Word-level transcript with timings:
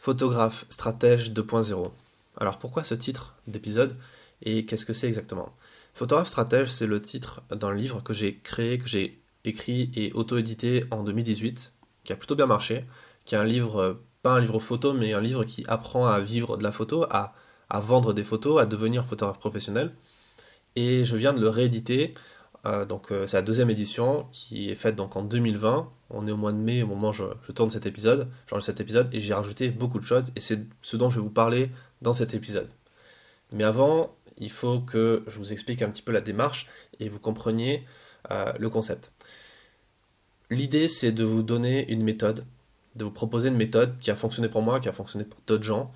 Photographe 0.00 0.64
stratège 0.70 1.30
2.0. 1.30 1.90
Alors 2.38 2.58
pourquoi 2.58 2.84
ce 2.84 2.94
titre 2.94 3.34
d'épisode 3.46 3.98
et 4.40 4.64
qu'est-ce 4.64 4.86
que 4.86 4.94
c'est 4.94 5.06
exactement? 5.06 5.54
Photographe 5.92 6.28
stratège, 6.28 6.70
c'est 6.70 6.86
le 6.86 7.02
titre 7.02 7.42
d'un 7.50 7.74
livre 7.74 8.02
que 8.02 8.14
j'ai 8.14 8.38
créé, 8.38 8.78
que 8.78 8.88
j'ai 8.88 9.20
écrit 9.44 9.90
et 9.94 10.10
auto-édité 10.14 10.86
en 10.90 11.02
2018, 11.02 11.74
qui 12.04 12.14
a 12.14 12.16
plutôt 12.16 12.34
bien 12.34 12.46
marché, 12.46 12.86
qui 13.26 13.34
est 13.34 13.38
un 13.38 13.44
livre, 13.44 13.76
euh, 13.76 13.94
pas 14.22 14.32
un 14.32 14.40
livre 14.40 14.58
photo, 14.58 14.94
mais 14.94 15.12
un 15.12 15.20
livre 15.20 15.44
qui 15.44 15.66
apprend 15.68 16.06
à 16.06 16.18
vivre 16.18 16.56
de 16.56 16.62
la 16.62 16.72
photo, 16.72 17.04
à, 17.10 17.34
à 17.68 17.80
vendre 17.80 18.14
des 18.14 18.24
photos, 18.24 18.58
à 18.58 18.64
devenir 18.64 19.04
photographe 19.04 19.38
professionnel. 19.38 19.92
Et 20.76 21.04
je 21.04 21.16
viens 21.18 21.34
de 21.34 21.42
le 21.42 21.50
rééditer 21.50 22.14
euh, 22.66 22.84
donc 22.84 23.10
euh, 23.10 23.26
c'est 23.26 23.36
la 23.36 23.42
deuxième 23.42 23.70
édition 23.70 24.28
qui 24.32 24.70
est 24.70 24.74
faite 24.74 24.96
donc 24.96 25.16
en 25.16 25.22
2020. 25.22 25.90
On 26.10 26.26
est 26.26 26.30
au 26.30 26.36
mois 26.36 26.52
de 26.52 26.58
mai 26.58 26.82
au 26.82 26.86
moment 26.86 27.10
où 27.10 27.12
je, 27.12 27.24
tourne 27.54 27.70
cet 27.70 27.86
épisode, 27.86 28.28
genre 28.48 28.62
cet 28.62 28.80
épisode, 28.80 29.14
et 29.14 29.20
j'ai 29.20 29.32
rajouté 29.32 29.70
beaucoup 29.70 29.98
de 29.98 30.04
choses, 30.04 30.32
et 30.36 30.40
c'est 30.40 30.60
ce 30.82 30.96
dont 30.96 31.08
je 31.08 31.16
vais 31.16 31.22
vous 31.22 31.30
parler 31.30 31.70
dans 32.02 32.12
cet 32.12 32.34
épisode. 32.34 32.68
Mais 33.52 33.64
avant, 33.64 34.14
il 34.38 34.50
faut 34.50 34.80
que 34.80 35.22
je 35.26 35.38
vous 35.38 35.52
explique 35.52 35.82
un 35.82 35.90
petit 35.90 36.02
peu 36.02 36.12
la 36.12 36.20
démarche 36.20 36.66
et 36.98 37.08
vous 37.08 37.18
compreniez 37.18 37.84
euh, 38.30 38.52
le 38.58 38.68
concept. 38.68 39.12
L'idée, 40.50 40.88
c'est 40.88 41.12
de 41.12 41.24
vous 41.24 41.42
donner 41.42 41.90
une 41.92 42.02
méthode, 42.02 42.44
de 42.96 43.04
vous 43.04 43.12
proposer 43.12 43.48
une 43.48 43.56
méthode 43.56 43.96
qui 43.96 44.10
a 44.10 44.16
fonctionné 44.16 44.48
pour 44.48 44.62
moi, 44.62 44.80
qui 44.80 44.88
a 44.88 44.92
fonctionné 44.92 45.24
pour 45.24 45.38
d'autres 45.46 45.62
gens, 45.62 45.92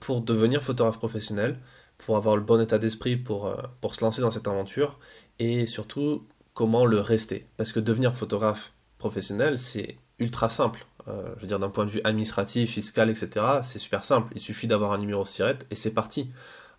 pour 0.00 0.22
devenir 0.22 0.62
photographe 0.62 0.96
professionnel, 0.96 1.58
pour 2.06 2.16
avoir 2.16 2.36
le 2.36 2.42
bon 2.42 2.60
état 2.60 2.78
d'esprit 2.78 3.16
pour, 3.16 3.54
pour 3.80 3.94
se 3.94 4.04
lancer 4.04 4.20
dans 4.20 4.30
cette 4.30 4.48
aventure 4.48 4.98
et 5.38 5.66
surtout 5.66 6.26
comment 6.54 6.84
le 6.84 7.00
rester. 7.00 7.46
Parce 7.56 7.72
que 7.72 7.80
devenir 7.80 8.16
photographe 8.16 8.72
professionnel, 8.98 9.58
c'est 9.58 9.96
ultra 10.18 10.48
simple. 10.48 10.86
Euh, 11.08 11.32
je 11.36 11.42
veux 11.42 11.48
dire, 11.48 11.58
d'un 11.58 11.70
point 11.70 11.84
de 11.84 11.90
vue 11.90 12.00
administratif, 12.04 12.72
fiscal, 12.72 13.10
etc., 13.10 13.44
c'est 13.62 13.78
super 13.78 14.04
simple. 14.04 14.32
Il 14.34 14.40
suffit 14.40 14.66
d'avoir 14.66 14.92
un 14.92 14.98
numéro 14.98 15.24
SIRET 15.24 15.58
et 15.70 15.74
c'est 15.74 15.90
parti. 15.90 16.30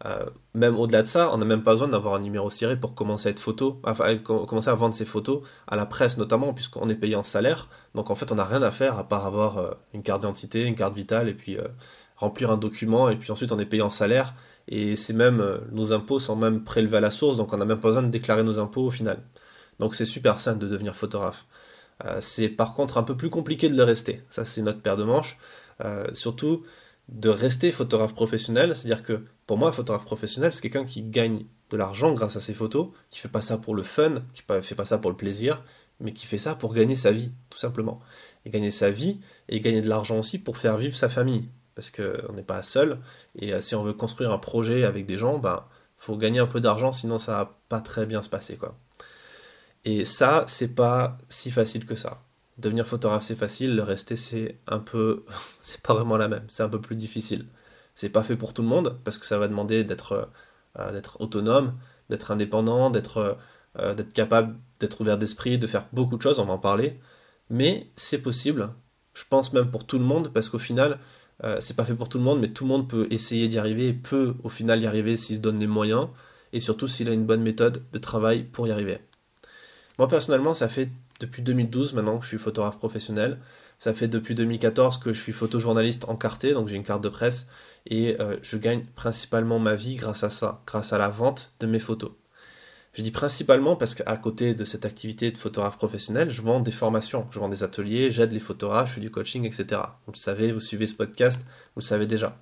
Euh, 0.05 0.25
même 0.53 0.77
au-delà 0.77 1.01
de 1.01 1.07
ça, 1.07 1.33
on 1.33 1.37
n'a 1.37 1.45
même 1.45 1.63
pas 1.63 1.71
besoin 1.71 1.87
d'avoir 1.87 2.15
un 2.15 2.19
numéro 2.19 2.49
SIRET 2.49 2.77
pour 2.77 2.93
commencer 2.93 3.27
à 3.29 3.31
être 3.31 3.39
photo, 3.39 3.79
enfin, 3.83 4.17
commencer 4.17 4.69
à 4.69 4.73
vendre 4.73 4.93
ses 4.93 5.05
photos 5.05 5.41
à 5.67 5.75
la 5.75 5.85
presse 5.85 6.17
notamment, 6.17 6.53
puisqu'on 6.53 6.89
est 6.89 6.95
payé 6.95 7.15
en 7.15 7.23
salaire. 7.23 7.69
Donc 7.95 8.09
en 8.09 8.15
fait, 8.15 8.31
on 8.31 8.35
n'a 8.35 8.45
rien 8.45 8.61
à 8.61 8.71
faire 8.71 8.97
à 8.97 9.07
part 9.07 9.25
avoir 9.25 9.57
euh, 9.57 9.71
une 9.93 10.03
carte 10.03 10.21
d'identité, 10.21 10.63
une 10.63 10.75
carte 10.75 10.95
vitale, 10.95 11.29
et 11.29 11.33
puis 11.33 11.57
remplir 12.15 12.51
un 12.51 12.57
document, 12.57 13.09
et 13.09 13.15
puis 13.15 13.31
ensuite 13.31 13.51
on 13.51 13.59
est 13.59 13.65
payé 13.65 13.81
en 13.81 13.89
salaire 13.89 14.33
et 14.67 14.95
c'est 14.95 15.13
même 15.13 15.41
euh, 15.41 15.57
nos 15.71 15.93
impôts 15.93 16.19
sont 16.19 16.35
même 16.35 16.63
prélevés 16.63 16.97
à 16.97 17.01
la 17.01 17.11
source, 17.11 17.37
donc 17.37 17.53
on 17.53 17.57
n'a 17.57 17.65
même 17.65 17.79
pas 17.79 17.89
besoin 17.89 18.03
de 18.03 18.09
déclarer 18.09 18.43
nos 18.43 18.59
impôts 18.59 18.85
au 18.85 18.91
final. 18.91 19.19
Donc 19.79 19.95
c'est 19.95 20.05
super 20.05 20.39
simple 20.39 20.59
de 20.59 20.67
devenir 20.67 20.95
photographe. 20.95 21.45
Euh, 22.05 22.17
c'est 22.19 22.49
par 22.49 22.73
contre 22.73 22.97
un 22.97 23.03
peu 23.03 23.15
plus 23.17 23.29
compliqué 23.29 23.69
de 23.69 23.75
le 23.75 23.83
rester. 23.83 24.21
Ça 24.29 24.45
c'est 24.45 24.61
notre 24.61 24.81
paire 24.81 24.97
de 24.97 25.03
manches. 25.03 25.37
Euh, 25.83 26.07
surtout 26.13 26.63
de 27.09 27.29
rester 27.29 27.71
photographe 27.71 28.13
professionnel, 28.13 28.75
c'est-à-dire 28.75 29.03
que 29.03 29.23
pour 29.45 29.57
moi, 29.57 29.69
un 29.69 29.71
photographe 29.73 30.05
professionnel, 30.05 30.53
c'est 30.53 30.61
quelqu'un 30.61 30.85
qui 30.85 31.01
gagne 31.01 31.45
de 31.69 31.77
l'argent 31.77 32.13
grâce 32.13 32.37
à 32.37 32.41
ses 32.41 32.53
photos, 32.53 32.89
qui 33.09 33.19
fait 33.19 33.27
pas 33.27 33.41
ça 33.41 33.57
pour 33.57 33.75
le 33.75 33.83
fun, 33.83 34.23
qui 34.33 34.43
fait 34.61 34.75
pas 34.75 34.85
ça 34.85 34.97
pour 34.97 35.11
le 35.11 35.17
plaisir, 35.17 35.63
mais 35.99 36.13
qui 36.13 36.25
fait 36.25 36.37
ça 36.37 36.55
pour 36.55 36.73
gagner 36.73 36.95
sa 36.95 37.11
vie, 37.11 37.33
tout 37.49 37.57
simplement. 37.57 37.99
Et 38.45 38.49
gagner 38.49 38.71
sa 38.71 38.89
vie 38.89 39.19
et 39.49 39.59
gagner 39.59 39.81
de 39.81 39.89
l'argent 39.89 40.17
aussi 40.17 40.39
pour 40.39 40.57
faire 40.57 40.77
vivre 40.77 40.95
sa 40.95 41.09
famille 41.09 41.49
parce 41.75 41.91
qu'on 41.91 42.33
n'est 42.33 42.43
pas 42.43 42.61
seul. 42.61 42.99
Et 43.35 43.53
euh, 43.53 43.61
si 43.61 43.75
on 43.75 43.83
veut 43.83 43.93
construire 43.93 44.31
un 44.31 44.37
projet 44.37 44.83
avec 44.85 45.05
des 45.05 45.17
gens, 45.17 45.39
ben 45.39 45.65
faut 45.97 46.17
gagner 46.17 46.39
un 46.39 46.47
peu 46.47 46.59
d'argent, 46.59 46.91
sinon 46.91 47.17
ça 47.17 47.31
va 47.31 47.57
pas 47.69 47.79
très 47.79 48.05
bien 48.05 48.21
se 48.21 48.29
passer, 48.29 48.57
quoi. 48.57 48.77
Et 49.85 50.05
ça, 50.05 50.43
c'est 50.47 50.75
pas 50.75 51.17
si 51.29 51.51
facile 51.51 51.85
que 51.85 51.95
ça. 51.95 52.21
Devenir 52.57 52.85
photographe, 52.85 53.23
c'est 53.23 53.35
facile, 53.35 53.75
le 53.75 53.83
rester, 53.83 54.15
c'est 54.15 54.57
un 54.67 54.79
peu, 54.79 55.25
c'est 55.59 55.81
pas 55.81 55.93
vraiment 55.93 56.17
la 56.17 56.27
même, 56.27 56.43
c'est 56.47 56.63
un 56.63 56.69
peu 56.69 56.81
plus 56.81 56.95
difficile. 56.95 57.47
C'est 57.95 58.09
pas 58.09 58.23
fait 58.23 58.35
pour 58.35 58.53
tout 58.53 58.61
le 58.61 58.67
monde, 58.67 58.99
parce 59.03 59.17
que 59.17 59.25
ça 59.25 59.37
va 59.37 59.47
demander 59.47 59.83
d'être, 59.83 60.29
euh, 60.79 60.91
d'être 60.91 61.21
autonome, 61.21 61.77
d'être 62.09 62.31
indépendant, 62.31 62.91
euh, 62.93 63.93
d'être 63.93 64.13
capable 64.13 64.57
d'être 64.79 65.01
ouvert 65.01 65.17
d'esprit, 65.17 65.57
de 65.57 65.67
faire 65.67 65.87
beaucoup 65.93 66.17
de 66.17 66.21
choses, 66.21 66.39
on 66.39 66.45
va 66.45 66.53
en 66.53 66.59
parler. 66.59 66.99
Mais 67.49 67.87
c'est 67.95 68.19
possible, 68.19 68.73
je 69.13 69.23
pense 69.29 69.53
même 69.53 69.69
pour 69.69 69.85
tout 69.85 69.97
le 69.99 70.05
monde, 70.05 70.31
parce 70.33 70.49
qu'au 70.49 70.59
final, 70.59 70.99
euh, 71.43 71.57
c'est 71.59 71.75
pas 71.75 71.85
fait 71.85 71.95
pour 71.95 72.09
tout 72.09 72.17
le 72.17 72.23
monde, 72.23 72.39
mais 72.39 72.49
tout 72.49 72.63
le 72.63 72.69
monde 72.69 72.87
peut 72.87 73.07
essayer 73.09 73.47
d'y 73.47 73.57
arriver 73.57 73.87
et 73.87 73.93
peut 73.93 74.35
au 74.43 74.49
final 74.49 74.81
y 74.81 74.87
arriver 74.87 75.17
s'il 75.17 75.37
se 75.37 75.41
donne 75.41 75.59
les 75.59 75.67
moyens 75.67 76.07
et 76.53 76.59
surtout 76.59 76.87
s'il 76.87 77.09
a 77.09 77.13
une 77.13 77.25
bonne 77.25 77.41
méthode 77.41 77.83
de 77.91 77.99
travail 77.99 78.43
pour 78.43 78.67
y 78.67 78.71
arriver. 78.71 78.99
Moi 79.99 80.07
personnellement, 80.07 80.53
ça 80.53 80.67
fait 80.67 80.89
depuis 81.19 81.41
2012 81.41 81.93
maintenant 81.93 82.17
que 82.17 82.23
je 82.23 82.29
suis 82.29 82.37
photographe 82.37 82.77
professionnel. 82.77 83.39
Ça 83.79 83.93
fait 83.93 84.07
depuis 84.07 84.35
2014 84.35 84.97
que 84.97 85.11
je 85.11 85.19
suis 85.19 85.33
photojournaliste 85.33 86.05
encarté, 86.07 86.53
donc 86.53 86.69
j'ai 86.69 86.77
une 86.77 86.83
carte 86.83 87.03
de 87.03 87.09
presse 87.09 87.47
et 87.85 88.15
euh, 88.21 88.37
je 88.41 88.57
gagne 88.57 88.85
principalement 88.95 89.59
ma 89.59 89.75
vie 89.75 89.95
grâce 89.95 90.23
à 90.23 90.29
ça, 90.29 90.61
grâce 90.65 90.93
à 90.93 90.97
la 90.97 91.09
vente 91.09 91.53
de 91.59 91.67
mes 91.67 91.79
photos. 91.79 92.11
Je 92.93 93.01
dis 93.01 93.11
principalement 93.11 93.75
parce 93.75 93.95
qu'à 93.95 94.17
côté 94.17 94.53
de 94.53 94.65
cette 94.65 94.85
activité 94.85 95.31
de 95.31 95.37
photographe 95.37 95.77
professionnel, 95.77 96.29
je 96.29 96.43
vends 96.43 96.59
des 96.59 96.71
formations, 96.71 97.25
je 97.31 97.39
vends 97.39 97.49
des 97.49 97.63
ateliers, 97.63 98.11
j'aide 98.11 98.31
les 98.31 98.39
photographes, 98.39 98.89
je 98.89 98.93
fais 98.95 99.01
du 99.01 99.09
coaching, 99.09 99.45
etc. 99.45 99.81
Vous 100.05 100.13
le 100.13 100.17
savez, 100.17 100.51
vous 100.51 100.59
suivez 100.59 100.85
ce 100.85 100.93
podcast, 100.93 101.41
vous 101.75 101.79
le 101.79 101.85
savez 101.85 102.05
déjà. 102.05 102.37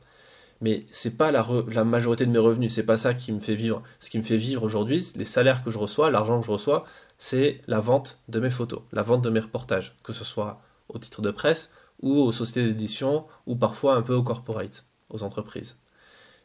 Mais 0.60 0.86
c'est 0.92 1.18
pas 1.18 1.32
la, 1.32 1.84
majorité 1.86 2.26
de 2.26 2.32
mes 2.32 2.38
revenus, 2.38 2.74
c'est 2.74 2.86
pas 2.86 2.98
ça 2.98 3.14
qui 3.14 3.32
me 3.32 3.40
fait 3.40 3.56
vivre. 3.56 3.82
Ce 4.00 4.10
qui 4.10 4.18
me 4.18 4.24
fait 4.24 4.38
vivre 4.38 4.62
aujourd'hui, 4.64 5.08
les 5.16 5.26
salaires 5.26 5.64
que 5.64 5.72
je 5.72 5.78
reçois, 5.78 6.12
l'argent 6.12 6.40
que 6.42 6.46
je 6.46 6.52
reçois, 6.52 6.86
c'est 7.18 7.62
la 7.68 7.80
vente 7.80 8.20
de 8.28 8.40
mes 8.42 8.50
photos, 8.50 8.82
la 8.92 9.04
vente 9.04 9.24
de 9.24 9.30
mes 9.30 9.40
reportages, 9.40 9.96
que 10.04 10.12
ce 10.12 10.26
soit 10.26 10.62
au 10.90 11.00
titre 11.00 11.22
de 11.22 11.32
presse 11.32 11.72
ou 12.02 12.20
aux 12.20 12.32
sociétés 12.34 12.68
d'édition 12.68 13.26
ou 13.48 13.56
parfois 13.56 13.96
un 13.96 14.02
peu 14.02 14.14
au 14.14 14.24
corporate, 14.24 14.84
aux 15.10 15.24
entreprises. 15.24 15.78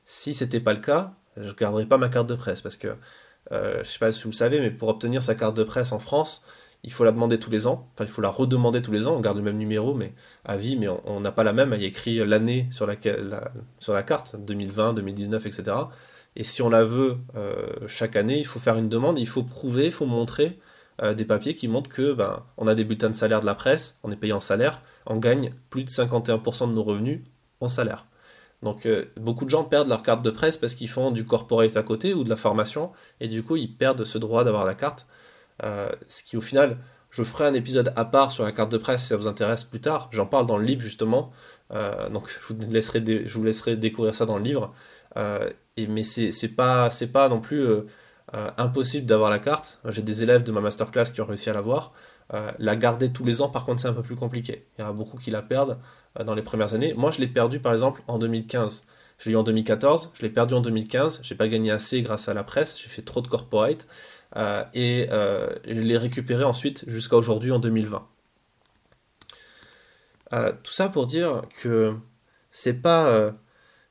Si 0.05 0.33
c'était 0.33 0.61
pas 0.61 0.73
le 0.73 0.81
cas, 0.81 1.13
je 1.37 1.53
garderais 1.53 1.87
pas 1.87 1.99
ma 1.99 2.09
carte 2.09 2.29
de 2.29 2.37
presse 2.37 2.63
parce 2.63 2.77
que 2.77 2.97
je 3.51 3.79
ne 3.79 3.83
sais 3.85 3.99
pas 3.99 4.13
si 4.13 4.23
vous 4.25 4.31
le 4.31 4.35
savez, 4.35 4.61
mais 4.61 4.71
pour 4.71 4.89
obtenir 4.89 5.23
sa 5.23 5.35
carte 5.35 5.57
de 5.57 5.65
presse 5.65 5.93
en 5.93 5.99
France, 5.99 6.43
il 6.87 6.93
faut 6.93 7.05
la 7.05 7.13
demander 7.13 7.39
tous 7.39 7.51
les 7.51 7.67
ans. 7.67 7.89
Enfin, 7.95 8.05
il 8.05 8.11
faut 8.11 8.23
la 8.23 8.31
redemander 8.31 8.81
tous 8.81 8.93
les 8.93 9.07
ans. 9.07 9.15
On 9.17 9.21
garde 9.21 9.37
le 9.37 9.43
même 9.43 9.59
numéro, 9.59 9.95
mais 9.95 10.15
à 10.45 10.57
vie, 10.57 10.77
mais 10.77 10.87
on 11.05 11.21
n'a 11.21 11.33
pas 11.33 11.45
la 11.45 11.53
même. 11.53 11.73
Il 11.75 11.81
y 11.81 11.85
a 11.85 11.89
écrit 11.89 12.25
l'année 12.25 12.69
sur, 12.71 12.87
la, 12.87 12.95
carte, 14.03 14.37
2020, 14.39 14.95
2019, 14.95 15.47
etc. 15.47 15.77
Et 16.37 16.45
si 16.45 16.63
on 16.63 16.69
la 16.69 16.85
veut 16.85 17.17
euh, 17.35 17.67
chaque 17.89 18.15
année, 18.15 18.39
il 18.39 18.47
faut 18.47 18.61
faire 18.61 18.77
une 18.77 18.89
demande, 18.89 19.19
il 19.19 19.27
faut 19.27 19.43
prouver, 19.43 19.87
il 19.87 19.93
faut 19.93 20.07
montrer 20.07 20.59
euh, 21.03 21.15
des 21.15 21.25
papiers 21.25 21.55
qui 21.55 21.67
montrent 21.67 21.91
que 21.91 22.13
ben, 22.13 22.45
on 22.57 22.69
a 22.69 22.75
des 22.75 22.85
bulletins 22.85 23.11
de 23.11 23.15
salaire 23.15 23.41
de 23.41 23.47
la 23.47 23.55
presse, 23.55 23.99
on 24.03 24.13
est 24.13 24.17
payé 24.17 24.33
en 24.33 24.41
salaire, 24.41 24.83
on 25.07 25.17
gagne 25.17 25.55
plus 25.71 25.83
de 25.83 25.91
51% 25.91 26.69
de 26.69 26.75
nos 26.75 26.85
revenus 26.85 27.23
en 27.61 27.69
salaire. 27.69 28.07
Donc 28.67 28.85
euh, 28.85 29.05
beaucoup 29.17 29.45
de 29.45 29.51
gens 29.51 29.63
perdent 29.63 29.87
leur 29.87 30.03
carte 30.03 30.23
de 30.23 30.31
presse 30.31 30.57
parce 30.57 30.75
qu'ils 30.75 30.89
font 30.89 31.13
du 31.13 31.25
corporate 31.25 31.77
à 31.77 31.85
côté 31.85 32.15
ou 32.15 32.25
de 32.25 32.29
la 32.29 32.35
formation 32.35 32.91
et 33.21 33.29
du 33.29 33.45
coup 33.45 33.55
ils 33.55 33.73
perdent 33.73 34.05
ce 34.05 34.19
droit 34.19 34.43
d'avoir 34.43 34.65
la 34.65 34.75
carte. 34.75 35.07
Euh, 35.63 35.89
ce 36.09 36.25
qui 36.25 36.37
au 36.37 36.41
final, 36.41 36.77
je 37.11 37.23
ferai 37.23 37.47
un 37.47 37.55
épisode 37.55 37.93
à 37.95 38.05
part 38.05 38.33
sur 38.33 38.43
la 38.43 38.51
carte 38.51 38.73
de 38.73 38.77
presse 38.77 39.03
si 39.03 39.07
ça 39.07 39.17
vous 39.17 39.29
intéresse 39.29 39.63
plus 39.63 39.81
tard. 39.81 40.09
J'en 40.11 40.27
parle 40.27 40.47
dans 40.47 40.59
le 40.59 40.65
livre 40.65 40.81
justement. 40.81 41.31
Euh, 41.71 42.09
donc 42.09 42.29
je 42.29 42.53
vous, 42.53 43.45
laisserai 43.45 43.77
découvrir 43.77 44.17
ça 44.17 44.27
dans 44.27 44.37
le 44.37 44.43
livre. 44.43 44.75
mais 45.15 46.03
c'est 46.03 46.49
pas, 46.57 46.89
pas 47.13 47.29
non 47.29 47.39
plus 47.39 47.69
impossible 48.33 49.07
d'avoir 49.07 49.31
la 49.31 49.39
carte. 49.39 49.79
J'ai 49.85 50.03
des 50.03 50.25
élèves 50.25 50.43
de 50.43 50.51
ma 50.51 50.61
masterclass 50.61 51.13
qui 51.15 51.21
ont 51.21 51.27
réussi 51.27 51.51
à 51.51 51.53
l'avoir. 51.53 51.93
la 52.59 52.75
garder 52.75 53.13
tous 53.13 53.25
les 53.25 53.43
ans 53.43 53.49
par 53.49 53.65
contre 53.65 53.81
c'est 53.81 53.89
un 53.89 53.93
peu 53.93 54.03
plus 54.03 54.17
compliqué. 54.17 54.67
Il 54.77 54.83
y 54.83 54.85
en 54.85 54.91
a 54.91 54.93
beaucoup 54.93 55.19
qui 55.19 55.31
la 55.31 55.43
perdent. 55.43 55.79
Euh, 56.19 56.25
dans 56.25 56.35
les 56.35 56.43
premières 56.43 56.75
années. 56.75 56.95
Moi, 56.95 57.11
je 57.11 57.21
l'ai 57.21 57.27
perdu 57.27 57.61
par 57.61 57.73
exemple 57.73 58.03
en 58.09 58.19
2015. 58.19 58.85
Je 59.19 59.29
l'ai 59.29 59.33
eu 59.33 59.37
en 59.37 59.43
2014, 59.43 60.11
je 60.15 60.23
l'ai 60.23 60.29
perdu 60.29 60.55
en 60.55 60.61
2015. 60.61 61.21
J'ai 61.23 61.35
pas 61.35 61.49
gagné 61.49 61.71
assez 61.71 62.03
grâce 62.03 62.29
à 62.29 62.35
la 62.35 62.45
presse. 62.45 62.79
J'ai 62.81 62.89
fait 62.89 63.03
trop 63.03 63.23
de 63.23 63.29
corporate 63.29 63.87
euh, 64.37 64.63
et 64.75 65.09
euh, 65.11 65.49
je 65.65 65.73
l'ai 65.73 65.97
récupéré 65.97 66.45
ensuite 66.45 66.85
jusqu'à 66.87 67.17
aujourd'hui 67.17 67.51
en 67.51 67.59
2020. 67.59 68.07
tout 70.63 70.73
ça 70.73 70.89
pour 70.91 71.07
dire 71.07 71.43
que 71.63 71.95
c'est 72.51 72.75
pas, 72.75 73.33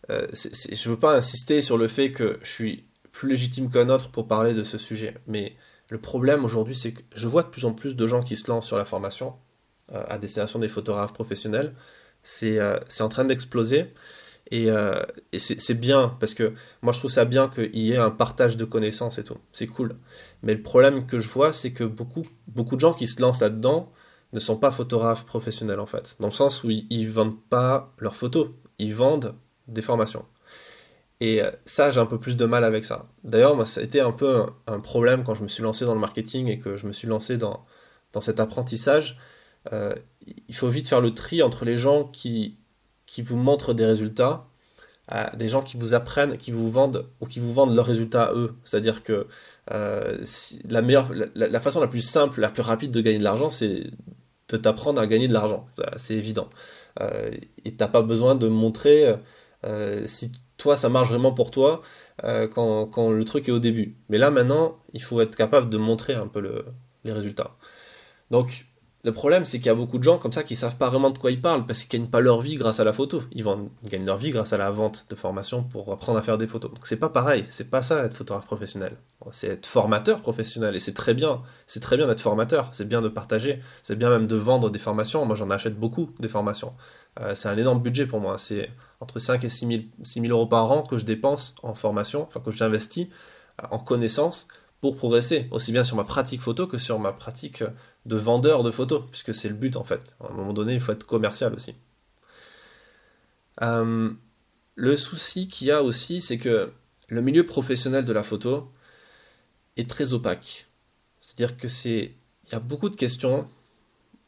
je 0.09 0.89
veux 0.89 0.99
pas 0.99 1.15
insister 1.15 1.61
sur 1.61 1.77
le 1.77 1.87
fait 1.87 2.11
que 2.11 2.39
je 2.43 2.49
suis 2.51 2.85
plus 3.11 3.29
légitime 3.29 3.71
qu'un 3.71 3.89
autre 3.89 4.11
pour 4.11 4.27
parler 4.27 4.53
de 4.53 4.63
ce 4.63 4.77
sujet, 4.77 5.15
mais 5.25 5.55
le 5.89 5.99
problème 5.99 6.45
aujourd'hui, 6.45 6.75
c'est 6.75 6.93
que 6.93 7.01
je 7.15 7.27
vois 7.27 7.43
de 7.43 7.47
plus 7.47 7.65
en 7.65 7.73
plus 7.73 7.95
de 7.95 8.05
gens 8.05 8.21
qui 8.21 8.35
se 8.35 8.49
lancent 8.51 8.67
sur 8.67 8.77
la 8.77 8.85
formation 8.85 9.35
à 9.93 10.17
destination 10.17 10.59
des 10.59 10.67
photographes 10.67 11.13
professionnels 11.13 11.73
c'est 12.25 12.59
en 13.01 13.09
train 13.09 13.23
d'exploser. 13.23 13.93
Et, 14.51 14.69
euh, 14.69 15.01
c'est 15.37 15.79
bien, 15.79 16.15
parce 16.19 16.33
que 16.33 16.53
moi 16.81 16.93
je 16.93 16.99
trouve 16.99 17.11
ça 17.11 17.25
bien 17.25 17.47
qu'il 17.47 17.77
y 17.77 17.93
ait 17.93 17.97
un 17.97 18.11
partage 18.11 18.57
de 18.57 18.65
connaissances 18.65 19.17
et 19.17 19.23
tout. 19.23 19.37
C'est 19.53 19.67
cool. 19.67 19.95
Mais 20.43 20.53
le 20.53 20.61
problème 20.61 21.05
que 21.07 21.19
je 21.19 21.29
vois, 21.29 21.53
c'est 21.53 21.71
que 21.71 21.83
beaucoup, 21.83 22.27
beaucoup 22.47 22.75
de 22.75 22.81
gens 22.81 22.93
qui 22.93 23.07
se 23.07 23.21
lancent 23.21 23.41
là-dedans 23.41 23.91
ne 24.33 24.39
sont 24.39 24.57
pas 24.57 24.71
photographes 24.71 25.25
professionnels 25.25 25.79
en 25.79 25.85
fait. 25.85 26.15
Dans 26.19 26.27
le 26.27 26.33
sens 26.33 26.63
où 26.63 26.69
ils, 26.69 26.87
ne 26.89 27.09
vendent 27.09 27.41
pas 27.49 27.93
leurs 27.99 28.15
photos, 28.15 28.49
ils 28.77 28.93
vendent 28.93 29.35
des 29.67 29.81
formations. 29.81 30.25
Et 31.21 31.41
euh, 31.41 31.49
ça, 31.65 31.89
j'ai 31.89 31.99
un 31.99 32.05
peu 32.05 32.19
plus 32.19 32.35
de 32.35 32.45
mal 32.45 32.63
avec 32.63 32.85
ça. 32.85 33.07
D'ailleurs, 33.23 33.55
moi, 33.55 33.65
ça 33.65 33.79
a 33.79 33.83
été 33.83 34.01
un 34.01 34.11
peu 34.11 34.45
un, 34.67 34.79
problème 34.79 35.23
quand 35.23 35.33
je 35.33 35.43
me 35.43 35.47
suis 35.47 35.63
lancé 35.63 35.85
dans 35.85 35.93
le 35.93 35.99
marketing 35.99 36.49
et 36.49 36.59
que 36.59 36.75
je 36.75 36.85
me 36.85 36.91
suis 36.91 37.07
lancé 37.07 37.37
dans, 37.37 37.65
dans 38.11 38.21
cet 38.21 38.39
apprentissage 38.39 39.17
il 39.71 40.55
faut 40.55 40.69
vite 40.69 40.87
faire 40.87 41.01
le 41.01 41.13
tri 41.13 41.41
entre 41.41 41.65
les 41.65 41.77
gens 41.77 42.05
qui 42.05 42.57
qui 43.05 43.21
vous 43.21 43.37
montrent 43.37 43.73
des 43.73 43.85
résultats, 43.85 44.47
des 45.35 45.47
gens 45.47 45.61
qui 45.61 45.77
vous 45.77 45.93
apprennent, 45.93 46.37
qui 46.37 46.51
vous 46.51 46.69
vendent 46.69 47.07
ou 47.21 47.27
qui 47.27 47.39
vous 47.39 47.53
vendent 47.53 47.75
leurs 47.75 47.85
résultats 47.85 48.25
à 48.25 48.33
eux. 48.33 48.55
C'est-à-dire 48.63 49.03
que 49.03 49.27
euh, 49.71 50.23
la, 50.67 50.81
meilleure, 50.81 51.11
la, 51.35 51.59
façon 51.59 51.79
la 51.79 51.87
plus 51.87 52.01
simple, 52.01 52.41
la 52.41 52.49
plus 52.49 52.61
rapide 52.61 52.91
de 52.91 53.01
gagner 53.01 53.19
de 53.19 53.23
l'argent, 53.23 53.49
c'est 53.49 53.85
de 54.49 54.57
t'apprendre 54.57 55.01
à 55.01 55.07
gagner 55.07 55.27
de 55.27 55.33
l'argent. 55.33 55.67
C'est 55.95 56.15
évident. 56.15 56.49
Euh, 56.99 57.31
et 57.63 57.75
t'as 57.75 57.87
pas 57.87 58.01
besoin 58.01 58.35
de 58.35 58.47
montrer 58.47 59.15
euh, 59.65 60.03
si 60.05 60.31
toi 60.57 60.75
ça 60.75 60.89
marche 60.89 61.09
vraiment 61.09 61.33
pour 61.33 61.51
toi 61.51 61.81
quand, 62.53 62.85
quand, 62.87 63.11
le 63.11 63.25
truc 63.25 63.49
est 63.49 63.51
au 63.51 63.59
début. 63.59 63.97
Mais 64.09 64.17
là 64.17 64.31
maintenant, 64.31 64.79
il 64.93 65.01
faut 65.01 65.19
être 65.21 65.35
capable 65.35 65.69
de 65.69 65.77
montrer 65.77 66.13
un 66.13 66.27
peu 66.27 66.39
le, 66.39 66.65
les 67.03 67.11
résultats. 67.11 67.55
Donc 68.31 68.65
le 69.05 69.11
problème, 69.11 69.45
c'est 69.45 69.59
qu'il 69.59 69.67
y 69.67 69.69
a 69.69 69.75
beaucoup 69.75 69.99
de 69.99 70.03
gens 70.03 70.17
comme 70.17 70.31
ça 70.31 70.41
qui 70.41 70.55
savent 70.55 70.77
pas 70.77 70.89
vraiment 70.89 71.11
de 71.11 71.19
quoi 71.19 71.29
ils 71.29 71.39
parlent 71.39 71.67
parce 71.67 71.83
qu'ils 71.83 71.99
gagnent 71.99 72.09
pas 72.09 72.21
leur 72.21 72.41
vie 72.41 72.55
grâce 72.55 72.79
à 72.79 72.83
la 72.83 72.91
photo. 72.91 73.21
Ils, 73.31 73.45
gagnent 73.87 74.05
leur 74.05 74.17
vie 74.17 74.31
grâce 74.31 74.51
à 74.51 74.57
la 74.57 74.71
vente 74.71 75.05
de 75.11 75.15
formation 75.15 75.61
pour 75.61 75.91
apprendre 75.93 76.17
à 76.17 76.23
faire 76.23 76.39
des 76.39 76.47
photos. 76.47 76.71
Donc 76.71 76.87
c'est 76.87 76.97
pas 76.97 77.09
pareil, 77.09 77.45
c'est 77.47 77.69
pas 77.69 77.83
ça 77.83 78.03
être 78.03 78.15
photographe 78.17 78.47
professionnel. 78.47 78.97
C'est 79.29 79.49
être 79.49 79.67
formateur 79.67 80.21
professionnel 80.21 80.75
et 80.75 80.79
c'est 80.79 80.95
très 80.95 81.13
bien. 81.13 81.43
C'est 81.67 81.81
très 81.81 81.97
bien 81.97 82.07
d'être 82.07 82.19
formateur, 82.19 82.69
c'est 82.71 82.87
bien 82.87 83.03
de 83.03 83.07
partager, 83.07 83.59
c'est 83.83 83.95
bien 83.95 84.09
même 84.09 84.25
de 84.25 84.35
vendre 84.35 84.71
des 84.71 84.79
formations. 84.79 85.23
Moi 85.23 85.35
j'en 85.35 85.51
achète 85.51 85.77
beaucoup 85.77 86.09
des 86.19 86.27
formations. 86.27 86.73
Euh, 87.19 87.35
c'est 87.35 87.47
un 87.47 87.57
énorme 87.57 87.83
budget 87.83 88.07
pour 88.07 88.19
moi. 88.19 88.39
C'est 88.39 88.71
entre 89.01 89.19
5 89.19 89.43
et 89.43 89.49
6 89.49 89.87
000, 90.03 90.27
euros 90.29 90.47
par 90.47 90.71
an 90.71 90.81
que 90.81 90.97
je 90.97 91.05
dépense 91.05 91.53
en 91.61 91.75
formation, 91.75 92.23
enfin 92.23 92.39
que 92.39 92.49
j'investis 92.49 93.07
euh, 93.61 93.67
en 93.69 93.77
connaissances 93.77 94.47
pour 94.81 94.95
progresser, 94.97 95.47
aussi 95.51 95.71
bien 95.71 95.83
sur 95.83 95.95
ma 95.95 96.03
pratique 96.03 96.41
photo 96.41 96.67
que 96.67 96.77
sur 96.77 96.99
ma 96.99 97.11
pratique 97.11 97.63
de 98.05 98.15
vendeur 98.15 98.63
de 98.63 98.71
photos, 98.71 99.03
puisque 99.09 99.33
c'est 99.33 99.49
le 99.49 99.55
but 99.55 99.75
en 99.75 99.83
fait. 99.83 100.15
À 100.19 100.31
un 100.31 100.35
moment 100.35 100.53
donné, 100.53 100.73
il 100.75 100.79
faut 100.79 100.91
être 100.91 101.05
commercial 101.05 101.53
aussi. 101.53 101.75
Euh, 103.61 104.11
le 104.75 104.97
souci 104.97 105.47
qu'il 105.47 105.67
y 105.67 105.71
a 105.71 105.81
aussi, 105.81 106.21
c'est 106.21 106.37
que 106.37 106.71
le 107.07 107.21
milieu 107.21 107.45
professionnel 107.45 108.05
de 108.05 108.13
la 108.13 108.23
photo 108.23 108.71
est 109.77 109.89
très 109.89 110.13
opaque. 110.13 110.67
C'est-à-dire 111.19 111.57
que 111.57 111.67
c'est, 111.67 112.13
il 112.47 112.51
y 112.51 112.55
a 112.55 112.59
beaucoup 112.59 112.89
de 112.89 112.95
questions 112.95 113.49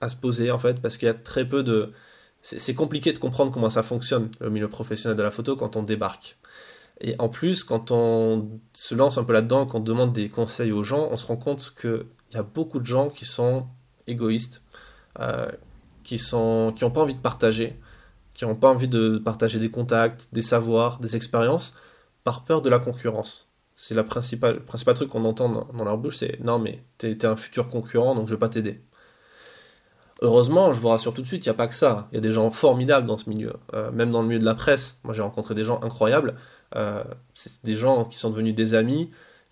à 0.02 0.10
se 0.10 0.16
poser 0.16 0.52
en 0.52 0.60
fait, 0.60 0.82
parce 0.82 0.98
qu'il 0.98 1.08
y 1.08 1.10
a 1.10 1.14
très 1.14 1.48
peu 1.48 1.64
de, 1.64 1.92
c'est 2.42 2.74
compliqué 2.74 3.12
de 3.12 3.18
comprendre 3.18 3.52
comment 3.52 3.70
ça 3.70 3.84
fonctionne 3.84 4.30
le 4.40 4.50
milieu 4.50 4.70
professionnel 4.70 5.18
de 5.18 5.24
la 5.24 5.32
photo 5.32 5.56
quand 5.56 5.76
on 5.76 5.84
débarque. 5.84 6.38
Et 7.02 7.16
en 7.20 7.30
plus, 7.30 7.64
quand 7.64 7.92
on 7.92 8.60
se 8.74 8.96
lance 8.96 9.18
un 9.18 9.24
peu 9.24 9.34
là-dedans, 9.34 9.66
quand 9.66 9.80
on 9.80 9.82
demande 9.82 10.14
des 10.14 10.30
conseils 10.30 10.72
aux 10.72 10.84
gens, 10.84 11.10
on 11.12 11.18
se 11.18 11.26
rend 11.26 11.38
compte 11.38 11.74
qu'il 11.80 12.06
y 12.34 12.38
a 12.38 12.44
beaucoup 12.44 12.80
de 12.80 12.86
gens 12.86 13.10
qui 13.10 13.26
sont 13.26 13.68
égoïstes, 14.08 14.64
euh, 15.20 15.52
qui 16.04 16.20
n'ont 16.34 16.74
pas 16.74 17.02
envie 17.02 17.14
de 17.14 17.22
partager, 17.22 17.80
qui 18.34 18.46
n'ont 18.46 18.56
pas 18.56 18.70
envie 18.70 18.88
de 18.88 19.18
partager 19.18 19.60
des 19.60 19.70
contacts, 19.70 20.30
des 20.32 20.42
savoirs, 20.42 21.00
des 21.00 21.16
expériences, 21.16 21.76
par 22.24 22.44
peur 22.44 22.62
de 22.62 22.70
la 22.70 22.80
concurrence. 22.80 23.48
C'est 23.76 23.94
le 23.94 24.04
principal, 24.04 24.64
truc 24.96 25.10
qu'on 25.10 25.24
entend 25.26 25.50
dans, 25.50 25.84
leur 25.84 26.00
bouche, 26.00 26.18
c'est 26.18 26.40
non 26.44 26.58
mais 26.58 26.84
t'es 26.98 27.12
es 27.12 27.26
un 27.26 27.36
futur 27.36 27.70
concurrent, 27.70 28.16
donc 28.16 28.28
je 28.28 28.34
vais 28.34 28.40
pas 28.40 28.50
t'aider. 28.50 28.82
Heureusement, 30.22 30.74
je 30.74 30.82
vous 30.82 30.88
rassure 30.88 31.14
tout 31.14 31.22
de 31.22 31.28
suite, 31.28 31.46
il 31.46 31.50
n'y 31.50 31.52
a 31.52 31.58
pas 31.58 31.68
que 31.68 31.76
ça. 31.76 32.08
Il 32.12 32.16
y 32.16 32.18
a 32.18 32.22
des 32.22 32.32
gens 32.32 32.50
formidables 32.50 33.06
dans 33.06 33.18
ce 33.18 33.30
milieu. 33.30 33.54
Euh, 33.74 33.92
même 33.92 34.12
dans 34.12 34.22
le 34.22 34.28
milieu 34.28 34.40
de 34.40 34.46
la 34.46 34.56
presse, 34.56 35.00
moi 35.04 35.14
j'ai 35.14 35.22
rencontré 35.22 35.54
des 35.54 35.64
gens 35.64 35.80
incroyables. 35.84 36.36
Euh, 36.76 37.04
c'est 37.36 37.64
des 37.64 37.76
gens 37.76 38.04
qui 38.04 38.18
sont 38.18 38.32
devenus 38.32 38.56
des 38.56 38.74
amis, 38.74 39.12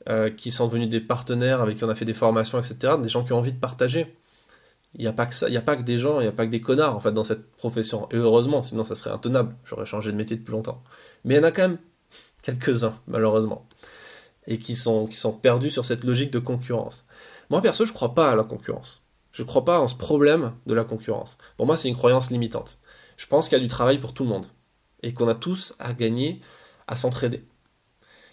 euh, 0.09 0.29
qui 0.31 0.51
sont 0.51 0.67
devenus 0.67 0.89
des 0.89 1.01
partenaires 1.01 1.61
avec 1.61 1.77
qui 1.77 1.83
on 1.83 1.89
a 1.89 1.95
fait 1.95 2.05
des 2.05 2.15
formations, 2.15 2.57
etc. 2.57 2.93
Des 3.01 3.09
gens 3.09 3.23
qui 3.23 3.33
ont 3.33 3.37
envie 3.37 3.53
de 3.53 3.59
partager. 3.59 4.15
Il 4.95 5.01
n'y 5.01 5.07
a 5.07 5.13
pas 5.13 5.25
que 5.25 5.35
ça, 5.35 5.47
il 5.47 5.51
n'y 5.51 5.57
a 5.57 5.61
pas 5.61 5.75
que 5.75 5.83
des 5.83 5.99
gens, 5.99 6.19
il 6.19 6.23
n'y 6.23 6.29
a 6.29 6.31
pas 6.31 6.45
que 6.45 6.51
des 6.51 6.61
connards 6.61 6.95
en 6.95 6.99
fait 6.99 7.11
dans 7.11 7.23
cette 7.23 7.51
profession. 7.57 8.07
Et 8.11 8.15
heureusement, 8.15 8.63
sinon 8.63 8.83
ça 8.83 8.95
serait 8.95 9.11
intenable. 9.11 9.55
J'aurais 9.65 9.85
changé 9.85 10.11
de 10.11 10.17
métier 10.17 10.35
depuis 10.35 10.53
longtemps. 10.53 10.81
Mais 11.25 11.35
il 11.35 11.37
y 11.37 11.39
en 11.41 11.43
a 11.43 11.51
quand 11.51 11.63
même 11.63 11.77
quelques-uns, 12.41 12.97
malheureusement, 13.07 13.67
et 14.47 14.57
qui 14.57 14.75
sont, 14.75 15.05
qui 15.05 15.17
sont 15.17 15.33
perdus 15.33 15.69
sur 15.69 15.85
cette 15.85 16.03
logique 16.03 16.31
de 16.31 16.39
concurrence. 16.39 17.05
Moi 17.51 17.61
perso, 17.61 17.85
je 17.85 17.91
ne 17.91 17.95
crois 17.95 18.15
pas 18.15 18.31
à 18.31 18.35
la 18.35 18.43
concurrence. 18.43 19.04
Je 19.35 19.41
ne 19.41 19.47
crois 19.47 19.65
pas 19.65 19.81
en 19.81 19.89
ce 19.89 19.95
problème 19.95 20.53
de 20.65 20.73
la 20.73 20.85
concurrence. 20.85 21.37
Pour 21.57 21.65
moi, 21.65 21.75
c'est 21.75 21.89
une 21.89 21.95
croyance 21.97 22.31
limitante. 22.31 22.77
Je 23.17 23.27
pense 23.27 23.49
qu'il 23.49 23.57
y 23.57 23.59
a 23.59 23.63
du 23.63 23.67
travail 23.67 23.97
pour 23.97 24.13
tout 24.13 24.23
le 24.23 24.29
monde 24.29 24.45
et 25.03 25.13
qu'on 25.13 25.27
a 25.27 25.35
tous 25.35 25.75
à 25.77 25.93
gagner 25.93 26.39
à 26.87 26.95
s'entraider. 26.95 27.43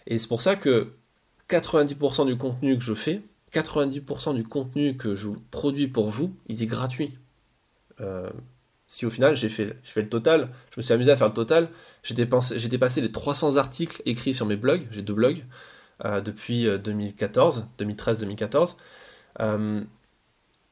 Et 0.07 0.21
c'est 0.21 0.29
pour 0.29 0.41
ça 0.41 0.55
que 0.55 0.93
90% 1.51 2.27
du 2.27 2.37
contenu 2.39 2.79
que 2.79 2.85
je 2.85 2.95
fais, 2.95 3.21
90% 3.53 4.37
du 4.37 4.45
contenu 4.45 4.97
que 4.97 5.17
je 5.17 5.31
produis 5.51 5.89
pour 5.89 6.09
vous, 6.09 6.37
il 6.47 6.63
est 6.63 6.67
gratuit. 6.67 7.19
Euh, 8.01 8.31
si 8.87 9.05
au 9.05 9.11
final 9.11 9.35
j'ai 9.35 9.49
fait, 9.49 9.77
le 9.97 10.09
total, 10.09 10.51
je 10.71 10.79
me 10.79 10.83
suis 10.83 10.95
amusé 10.95 11.11
à 11.11 11.17
faire 11.17 11.27
le 11.27 11.35
total, 11.35 11.69
j'ai 12.05 12.15
dépassé, 12.15 13.01
les 13.01 13.11
300 13.11 13.57
articles 13.57 14.01
écrits 14.07 14.35
sur 14.35 14.47
mes 14.47 14.57
blogs, 14.57 14.87
j'ai 14.93 15.03
deux 15.03 15.15
blogs, 15.15 15.45
euh, 16.05 16.21
depuis 16.21 16.69
2014, 16.79 17.67
2013-2014 17.81 18.77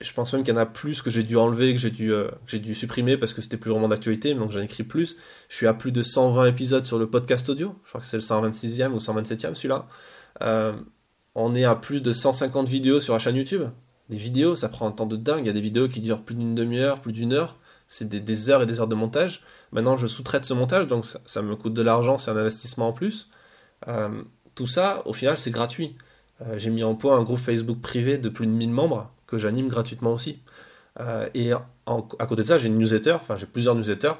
je 0.00 0.12
pense 0.14 0.32
même 0.32 0.42
qu'il 0.42 0.54
y 0.54 0.56
en 0.56 0.60
a 0.60 0.66
plus 0.66 1.02
que 1.02 1.10
j'ai 1.10 1.22
dû 1.22 1.36
enlever, 1.36 1.74
que 1.74 1.80
j'ai 1.80 1.90
dû, 1.90 2.12
euh, 2.12 2.30
supprimer 2.74 3.18
parce 3.18 3.34
que 3.34 3.42
c'était 3.42 3.58
plus 3.58 3.70
vraiment 3.70 3.88
d'actualité, 3.88 4.32
donc 4.34 4.50
j'en 4.50 4.60
écris 4.60 4.82
plus. 4.82 5.16
Je 5.48 5.56
suis 5.56 5.66
à 5.66 5.74
plus 5.74 5.92
de 5.92 6.02
120 6.02 6.46
épisodes 6.46 6.84
sur 6.84 6.98
le 6.98 7.08
podcast 7.08 7.48
audio, 7.50 7.76
je 7.84 7.90
crois 7.90 8.00
que 8.00 8.06
c'est 8.06 8.16
le 8.16 8.22
126e 8.22 8.92
ou 8.92 8.98
127e 8.98 9.54
celui-là. 9.54 9.86
Euh, 10.42 10.72
on 11.34 11.54
est 11.54 11.64
à 11.64 11.74
plus 11.74 12.00
de 12.00 12.12
150 12.12 12.66
vidéos 12.66 13.00
sur 13.00 13.12
la 13.12 13.18
chaîne 13.18 13.36
YouTube. 13.36 13.64
Des 14.08 14.16
vidéos, 14.16 14.56
ça 14.56 14.68
prend 14.68 14.88
un 14.88 14.90
temps 14.90 15.06
de 15.06 15.16
dingue, 15.16 15.40
il 15.40 15.46
y 15.46 15.50
a 15.50 15.52
des 15.52 15.60
vidéos 15.60 15.88
qui 15.88 16.00
durent 16.00 16.22
plus 16.22 16.34
d'une 16.34 16.54
demi-heure, 16.54 17.00
plus 17.00 17.12
d'une 17.12 17.32
heure, 17.34 17.56
c'est 17.86 18.08
des, 18.08 18.50
heures 18.50 18.62
et 18.62 18.66
des 18.66 18.80
heures 18.80 18.88
de 18.88 18.94
montage. 18.94 19.42
Maintenant, 19.70 19.96
je 19.96 20.06
sous-traite 20.06 20.44
ce 20.46 20.54
montage, 20.54 20.86
donc 20.86 21.04
ça, 21.06 21.42
me 21.42 21.56
coûte 21.56 21.74
de 21.74 21.82
l'argent, 21.82 22.16
c'est 22.16 22.30
un 22.30 22.36
investissement 22.36 22.88
en 22.88 22.92
plus. 22.92 23.28
Euh, 23.86 24.22
tout 24.54 24.66
ça, 24.66 25.02
au 25.04 25.12
final, 25.12 25.36
c'est 25.36 25.50
gratuit. 25.50 25.96
j'ai 26.56 26.70
mis 26.70 26.82
en 26.82 26.94
point 26.94 27.16
un 27.18 27.22
groupe 27.22 27.38
Facebook 27.38 27.80
privé 27.80 28.16
de 28.16 28.30
plus 28.30 28.46
de 28.46 28.52
1000 28.52 28.70
membres 28.70 29.12
que 29.30 29.38
j'anime 29.38 29.68
gratuitement 29.68 30.12
aussi. 30.12 30.40
Euh, 30.98 31.28
et 31.34 31.52
à 31.52 32.26
côté 32.26 32.42
de 32.42 32.46
ça, 32.46 32.58
j'ai 32.58 32.68
une 32.68 32.78
newsletter, 32.78 33.12
enfin 33.12 33.36
j'ai 33.36 33.46
plusieurs 33.46 33.74
newsletters, 33.74 34.14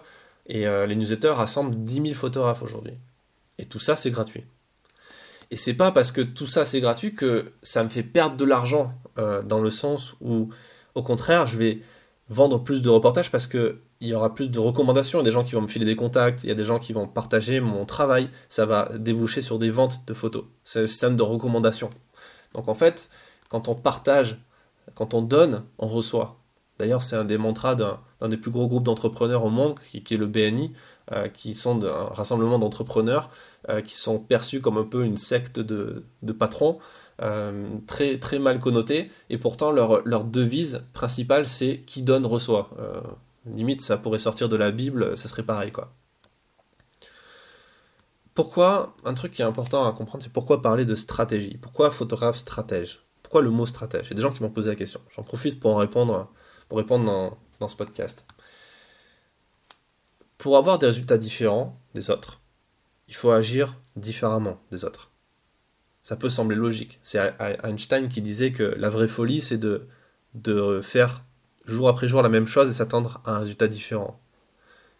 et 0.46 0.66
euh, 0.66 0.86
les 0.86 0.94
newsletters 0.94 1.30
rassemblent 1.30 1.74
10 1.76 1.94
000 1.94 2.06
photographes 2.14 2.62
aujourd'hui. 2.62 2.94
Et 3.58 3.66
tout 3.66 3.78
ça, 3.78 3.96
c'est 3.96 4.10
gratuit. 4.10 4.44
Et 5.50 5.56
c'est 5.56 5.74
pas 5.74 5.90
parce 5.90 6.12
que 6.12 6.20
tout 6.20 6.46
ça 6.46 6.64
c'est 6.64 6.80
gratuit 6.80 7.12
que 7.12 7.52
ça 7.62 7.82
me 7.82 7.88
fait 7.88 8.04
perdre 8.04 8.36
de 8.36 8.44
l'argent, 8.44 8.94
euh, 9.18 9.42
dans 9.42 9.60
le 9.60 9.70
sens 9.70 10.14
où, 10.20 10.50
au 10.94 11.02
contraire, 11.02 11.46
je 11.46 11.56
vais 11.56 11.80
vendre 12.28 12.62
plus 12.62 12.82
de 12.82 12.88
reportages 12.88 13.32
parce 13.32 13.48
que 13.48 13.80
il 14.02 14.08
y 14.08 14.14
aura 14.14 14.32
plus 14.32 14.48
de 14.50 14.58
recommandations, 14.58 15.18
il 15.18 15.22
y 15.22 15.24
a 15.24 15.28
des 15.28 15.32
gens 15.32 15.44
qui 15.44 15.54
vont 15.54 15.60
me 15.60 15.68
filer 15.68 15.84
des 15.84 15.96
contacts, 15.96 16.42
il 16.44 16.48
y 16.48 16.52
a 16.52 16.54
des 16.54 16.64
gens 16.64 16.78
qui 16.78 16.94
vont 16.94 17.06
partager 17.06 17.60
mon 17.60 17.84
travail, 17.84 18.30
ça 18.48 18.64
va 18.64 18.88
déboucher 18.96 19.42
sur 19.42 19.58
des 19.58 19.68
ventes 19.68 20.06
de 20.06 20.14
photos. 20.14 20.44
C'est 20.64 20.80
le 20.80 20.86
système 20.86 21.16
de 21.16 21.22
recommandation. 21.22 21.90
Donc 22.54 22.68
en 22.68 22.74
fait, 22.74 23.10
quand 23.50 23.68
on 23.68 23.74
partage 23.74 24.38
quand 24.94 25.14
on 25.14 25.22
donne, 25.22 25.64
on 25.78 25.86
reçoit. 25.86 26.40
D'ailleurs, 26.80 27.02
c'est 27.02 27.16
un 27.16 27.26
des 27.26 27.36
mantras 27.36 27.74
d'un 27.74 28.28
des 28.28 28.38
plus 28.38 28.50
gros 28.50 28.66
groupes 28.66 28.84
d'entrepreneurs 28.84 29.44
au 29.44 29.50
monde, 29.50 29.78
qui, 29.92 30.14
est 30.14 30.16
le 30.16 30.26
BNI, 30.26 30.72
euh, 31.12 31.28
qui 31.28 31.54
sont 31.54 31.84
un 31.84 32.04
rassemblement 32.04 32.58
d'entrepreneurs 32.58 33.28
euh, 33.68 33.82
qui 33.82 33.94
sont 33.94 34.18
perçus 34.18 34.62
comme 34.62 34.78
un 34.78 34.84
peu 34.84 35.04
une 35.04 35.18
secte 35.18 35.60
de, 35.60 36.06
patrons, 36.38 36.78
euh, 37.20 37.68
très, 37.86 38.38
mal 38.38 38.60
connotés, 38.60 39.10
et 39.28 39.36
pourtant 39.36 39.72
leur, 39.72 40.00
leur 40.08 40.24
devise 40.24 40.82
principale, 40.94 41.46
c'est 41.46 41.82
qui 41.86 42.00
donne 42.00 42.24
reçoit. 42.24 42.70
limite, 43.44 43.82
ça 43.82 43.98
pourrait 43.98 44.18
sortir 44.18 44.48
de 44.48 44.56
la 44.56 44.70
Bible, 44.70 45.18
ça 45.18 45.28
serait 45.28 45.42
pareil, 45.42 45.72
quoi. 45.72 45.92
Pourquoi, 48.32 48.96
un 49.04 49.12
truc 49.12 49.32
qui 49.32 49.42
est 49.42 49.44
important 49.44 49.86
à 49.86 49.92
comprendre, 49.92 50.24
c'est 50.24 50.32
pourquoi 50.32 50.62
parler 50.62 50.86
de 50.86 50.94
stratégie? 50.94 51.58
Pourquoi 51.58 51.90
photographe 51.90 52.36
stratège? 52.36 53.00
Pourquoi 53.30 53.42
le 53.42 53.50
mot 53.50 53.64
stratège? 53.64 54.06
Il 54.06 54.10
y 54.10 54.12
a 54.14 54.16
des 54.16 54.22
gens 54.22 54.32
qui 54.32 54.42
m'ont 54.42 54.50
posé 54.50 54.70
la 54.70 54.74
question. 54.74 55.00
J'en 55.14 55.22
profite 55.22 55.60
pour 55.60 55.72
en 55.72 55.76
répondre, 55.76 56.32
pour 56.68 56.78
répondre 56.78 57.04
dans, 57.60 57.68
ce 57.68 57.76
podcast. 57.76 58.26
Pour 60.36 60.56
avoir 60.56 60.80
des 60.80 60.86
résultats 60.86 61.16
différents 61.16 61.78
des 61.94 62.10
autres, 62.10 62.40
il 63.06 63.14
faut 63.14 63.30
agir 63.30 63.76
différemment 63.94 64.60
des 64.72 64.84
autres. 64.84 65.12
Ça 66.02 66.16
peut 66.16 66.28
sembler 66.28 66.56
logique. 66.56 66.98
C'est 67.04 67.20
Einstein 67.62 68.08
qui 68.08 68.20
disait 68.20 68.50
que 68.50 68.64
la 68.64 68.90
vraie 68.90 69.06
folie, 69.06 69.40
c'est 69.40 69.58
de, 69.58 69.86
de 70.34 70.80
faire 70.80 71.22
jour 71.66 71.88
après 71.88 72.08
jour 72.08 72.22
la 72.22 72.28
même 72.28 72.48
chose 72.48 72.68
et 72.68 72.74
s'attendre 72.74 73.20
à 73.24 73.36
un 73.36 73.38
résultat 73.38 73.68
différent. 73.68 74.20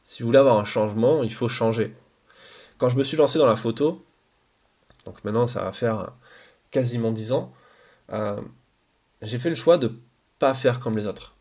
Si 0.04 0.22
vous 0.22 0.28
voulez 0.28 0.38
avoir 0.38 0.56
un 0.56 0.64
changement, 0.64 1.25
il 1.25 1.34
faut 1.34 1.49
changer. 1.49 1.96
Quand 2.78 2.90
je 2.90 2.96
me 2.96 3.02
suis 3.02 3.16
lancé 3.16 3.40
dans 3.40 3.46
la 3.46 3.56
photo, 3.56 4.06
donc 5.04 5.25
maintenant 5.25 5.49
ça 5.49 5.64
va 5.64 5.72
faire 5.72 6.12
quasiment 6.70 7.10
10 7.10 7.32
ans, 7.32 7.52
euh, 8.12 8.40
j'ai 9.23 9.38
fait 9.38 9.50
le 9.50 9.55
choix 9.55 9.79
de 9.79 9.93
pas 10.38 10.55
faire 10.55 10.81
comme 10.81 10.97
les 10.97 11.07
autres. 11.07 11.37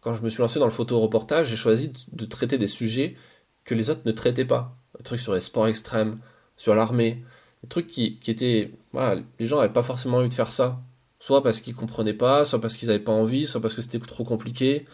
Quand 0.00 0.14
je 0.14 0.22
me 0.22 0.28
suis 0.28 0.40
lancé 0.40 0.58
dans 0.58 0.66
le 0.66 0.70
photo-reportage, 0.70 1.48
j'ai 1.48 1.56
choisi 1.56 1.92
de 2.12 2.24
traiter 2.26 2.58
des 2.58 2.66
sujets 2.66 3.16
que 3.64 3.74
les 3.74 3.90
autres 3.90 4.02
ne 4.04 4.12
traitaient 4.12 4.44
pas. 4.44 4.76
Des 4.98 5.02
trucs 5.02 5.20
sur 5.20 5.34
les 5.34 5.40
sports 5.40 5.66
extrêmes, 5.66 6.18
sur 6.56 6.74
l'armée, 6.74 7.24
des 7.62 7.68
trucs 7.68 7.88
qui, 7.88 8.20
étaient... 8.26 8.72
Voilà, 8.92 9.22
les 9.38 9.46
gens 9.46 9.56
n'avaient 9.56 9.72
pas 9.72 9.82
forcément 9.82 10.18
envie 10.18 10.28
de 10.28 10.34
faire 10.34 10.50
ça. 10.50 10.80
Soit 11.18 11.42
parce 11.42 11.60
qu'ils 11.60 11.74
comprenaient 11.74 12.12
pas, 12.12 12.44
soit 12.44 12.60
parce 12.60 12.76
qu'ils 12.76 12.88
n'avaient 12.88 13.02
pas 13.02 13.12
envie, 13.12 13.46
soit 13.46 13.60
parce 13.60 13.74
que 13.74 13.82
c'était 13.82 13.98
trop 13.98 14.24
compliqué. 14.24 14.86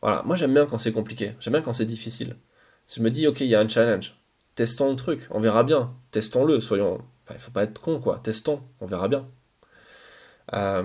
Voilà, 0.00 0.22
moi 0.24 0.36
j'aime 0.36 0.54
bien 0.54 0.66
quand 0.66 0.78
c'est 0.78 0.92
compliqué, 0.92 1.34
j'aime 1.40 1.52
bien 1.54 1.62
quand 1.62 1.72
c'est 1.72 1.86
difficile. 1.86 2.36
je 2.86 3.02
me 3.02 3.10
dis, 3.10 3.26
ok, 3.26 3.40
il 3.40 3.48
y 3.48 3.54
a 3.56 3.60
un 3.60 3.68
challenge. 3.68 4.16
Testons 4.54 4.90
le 4.90 4.96
truc, 4.96 5.26
on 5.30 5.40
verra 5.40 5.64
bien. 5.64 5.94
Testons-le, 6.12 6.60
soyons. 6.60 7.02
Enfin, 7.24 7.34
il 7.34 7.40
faut 7.40 7.50
pas 7.50 7.64
être 7.64 7.80
con, 7.80 7.98
quoi. 8.00 8.20
Testons, 8.22 8.62
on 8.80 8.86
verra 8.86 9.08
bien. 9.08 9.26
Euh, 10.54 10.84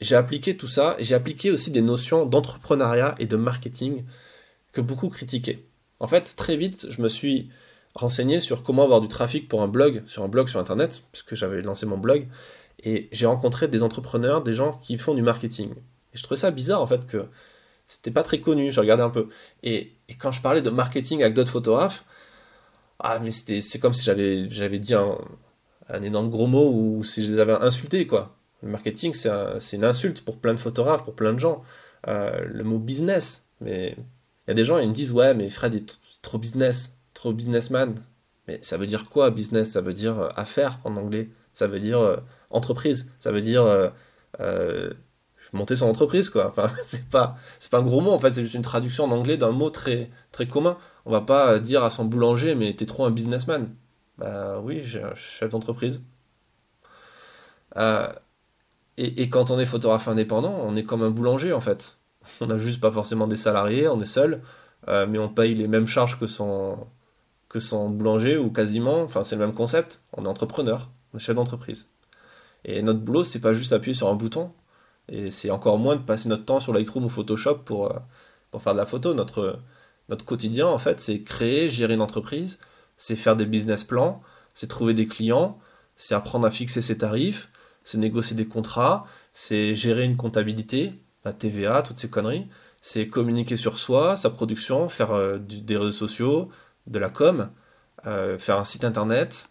j'ai 0.00 0.14
appliqué 0.14 0.56
tout 0.56 0.68
ça 0.68 0.96
j'ai 1.00 1.16
appliqué 1.16 1.50
aussi 1.50 1.72
des 1.72 1.82
notions 1.82 2.24
d'entrepreneuriat 2.24 3.16
et 3.18 3.26
de 3.26 3.36
marketing 3.36 4.04
que 4.72 4.80
beaucoup 4.80 5.08
critiquaient. 5.08 5.64
En 6.00 6.06
fait, 6.06 6.34
très 6.36 6.56
vite, 6.56 6.86
je 6.90 7.02
me 7.02 7.08
suis 7.08 7.50
renseigné 7.94 8.40
sur 8.40 8.62
comment 8.62 8.84
avoir 8.84 9.00
du 9.00 9.08
trafic 9.08 9.48
pour 9.48 9.62
un 9.62 9.68
blog, 9.68 10.02
sur 10.06 10.22
un 10.22 10.28
blog 10.28 10.48
sur 10.48 10.60
internet, 10.60 11.02
puisque 11.12 11.34
j'avais 11.34 11.62
lancé 11.62 11.86
mon 11.86 11.98
blog, 11.98 12.28
et 12.84 13.08
j'ai 13.12 13.26
rencontré 13.26 13.68
des 13.68 13.82
entrepreneurs, 13.82 14.42
des 14.42 14.54
gens 14.54 14.72
qui 14.82 14.98
font 14.98 15.14
du 15.14 15.22
marketing. 15.22 15.72
Et 16.14 16.16
je 16.16 16.22
trouvais 16.22 16.38
ça 16.38 16.50
bizarre 16.50 16.80
en 16.80 16.86
fait 16.86 17.06
que 17.06 17.26
c'était 17.88 18.10
pas 18.10 18.22
très 18.22 18.40
connu, 18.40 18.70
je 18.70 18.80
regardais 18.80 19.02
un 19.02 19.10
peu. 19.10 19.28
Et, 19.62 19.94
quand 20.18 20.32
je 20.32 20.40
parlais 20.40 20.62
de 20.62 20.70
marketing 20.70 21.22
avec 21.22 21.34
d'autres 21.34 21.52
photographes, 21.52 22.04
ah 23.00 23.18
mais 23.20 23.30
c'est 23.30 23.78
comme 23.80 23.94
si 23.94 24.04
j'avais 24.04 24.78
dit 24.78 24.94
un, 24.94 25.18
énorme 26.02 26.30
gros 26.30 26.46
mot 26.46 26.70
ou 26.72 27.04
si 27.04 27.26
je 27.26 27.32
les 27.32 27.40
avais 27.40 27.52
insultés 27.54 28.06
quoi. 28.06 28.37
Le 28.62 28.70
marketing 28.70 29.14
c'est 29.14 29.76
une 29.76 29.84
insulte 29.84 30.24
pour 30.24 30.38
plein 30.38 30.54
de 30.54 30.60
photographes, 30.60 31.04
pour 31.04 31.14
plein 31.14 31.32
de 31.32 31.38
gens. 31.38 31.62
Euh, 32.06 32.44
le 32.44 32.64
mot 32.64 32.78
business, 32.78 33.48
mais 33.60 33.96
il 34.46 34.48
y 34.48 34.50
a 34.52 34.54
des 34.54 34.64
gens 34.64 34.78
ils 34.78 34.88
me 34.88 34.94
disent 34.94 35.12
ouais 35.12 35.34
mais 35.34 35.48
Fred 35.50 35.74
est 35.74 35.98
trop 36.22 36.38
business, 36.38 36.98
trop 37.14 37.32
businessman. 37.32 37.94
Mais 38.46 38.58
ça 38.62 38.78
veut 38.78 38.86
dire 38.86 39.08
quoi 39.10 39.30
business? 39.30 39.72
Ça 39.72 39.80
veut 39.80 39.92
dire 39.92 40.18
euh, 40.18 40.28
affaire 40.36 40.80
en 40.84 40.96
anglais. 40.96 41.28
Ça 41.52 41.66
veut 41.66 41.80
dire 41.80 41.98
euh, 42.00 42.16
entreprise. 42.50 43.10
Ça 43.20 43.30
veut 43.32 43.42
dire 43.42 43.64
monter 45.52 45.76
son 45.76 45.86
entreprise, 45.86 46.30
quoi. 46.30 46.48
Enfin, 46.48 46.68
c'est 46.82 47.08
pas, 47.08 47.36
pas 47.70 47.78
un 47.78 47.82
gros 47.82 48.00
mot, 48.00 48.10
en 48.10 48.18
fait, 48.18 48.34
c'est 48.34 48.42
juste 48.42 48.54
une 48.54 48.62
traduction 48.62 49.04
en 49.04 49.10
anglais 49.10 49.36
d'un 49.36 49.50
mot 49.50 49.70
très, 49.70 50.10
très 50.32 50.46
commun. 50.46 50.76
On 51.06 51.10
va 51.10 51.20
pas 51.22 51.58
dire 51.58 51.84
à 51.84 51.90
son 51.90 52.04
boulanger, 52.04 52.54
mais 52.54 52.74
t'es 52.74 52.86
trop 52.86 53.04
un 53.04 53.10
businessman. 53.10 53.68
Bah 54.18 54.60
oui, 54.62 54.80
j'ai 54.84 55.02
un 55.02 55.14
chef 55.14 55.50
d'entreprise. 55.50 56.02
Et, 58.98 59.28
quand 59.28 59.50
on 59.52 59.58
est 59.60 59.64
photographe 59.64 60.08
indépendant, 60.08 60.54
on 60.64 60.74
est 60.74 60.82
comme 60.82 61.02
un 61.02 61.10
boulanger, 61.10 61.52
en 61.52 61.60
fait. 61.60 61.98
On 62.40 62.46
n'a 62.46 62.58
juste 62.58 62.80
pas 62.80 62.90
forcément 62.90 63.28
des 63.28 63.36
salariés, 63.36 63.88
on 63.88 64.00
est 64.00 64.04
seul, 64.04 64.42
euh, 64.88 65.06
mais 65.08 65.18
on 65.18 65.28
paye 65.28 65.54
les 65.54 65.68
mêmes 65.68 65.86
charges 65.86 66.18
que 66.18 66.26
son, 66.26 66.78
que 67.48 67.60
son 67.60 67.90
boulanger, 67.90 68.36
ou 68.36 68.50
quasiment. 68.50 69.02
Enfin, 69.02 69.22
c'est 69.22 69.36
le 69.36 69.46
même 69.46 69.54
concept. 69.54 70.02
On 70.12 70.24
est 70.24 70.28
entrepreneur, 70.28 70.90
on 71.14 71.18
est 71.18 71.20
chef 71.20 71.36
d'entreprise. 71.36 71.88
Et 72.64 72.82
notre 72.82 72.98
boulot, 72.98 73.22
c'est 73.22 73.40
pas 73.40 73.52
juste 73.52 73.72
appuyer 73.72 73.94
sur 73.94 74.08
un 74.08 74.16
bouton, 74.16 74.52
et 75.08 75.30
c'est 75.30 75.50
encore 75.50 75.78
moins 75.78 75.96
de 75.96 76.02
passer 76.02 76.28
notre 76.28 76.44
temps 76.44 76.60
sur 76.60 76.72
Lightroom 76.72 77.04
ou 77.04 77.08
Photoshop 77.08 77.58
pour, 77.64 77.92
euh, 77.92 77.98
pour 78.50 78.62
faire 78.62 78.72
de 78.72 78.78
la 78.78 78.86
photo. 78.86 79.14
Notre, 79.14 79.60
notre 80.08 80.24
quotidien, 80.24 80.66
en 80.66 80.78
fait, 80.78 81.00
c'est 81.00 81.22
créer, 81.22 81.70
gérer 81.70 81.94
une 81.94 82.02
entreprise, 82.02 82.58
c'est 82.96 83.16
faire 83.16 83.36
des 83.36 83.46
business 83.46 83.84
plans, 83.84 84.22
c'est 84.54 84.66
trouver 84.66 84.92
des 84.92 85.06
clients, 85.06 85.58
c'est 85.94 86.14
apprendre 86.16 86.46
à 86.46 86.50
fixer 86.50 86.82
ses 86.82 86.98
tarifs, 86.98 87.50
c'est 87.88 87.98
négocier 87.98 88.36
des 88.36 88.46
contrats, 88.46 89.06
c'est 89.32 89.74
gérer 89.74 90.04
une 90.04 90.16
comptabilité, 90.16 90.92
la 91.24 91.32
TVA, 91.32 91.82
toutes 91.82 91.98
ces 91.98 92.10
conneries, 92.10 92.48
c'est 92.82 93.08
communiquer 93.08 93.56
sur 93.56 93.78
soi, 93.78 94.16
sa 94.16 94.30
production, 94.30 94.88
faire 94.88 95.12
euh, 95.12 95.38
des 95.38 95.76
réseaux 95.76 95.90
sociaux, 95.92 96.50
de 96.86 96.98
la 96.98 97.10
com, 97.10 97.50
euh, 98.06 98.36
faire 98.38 98.58
un 98.58 98.64
site 98.64 98.84
internet, 98.84 99.50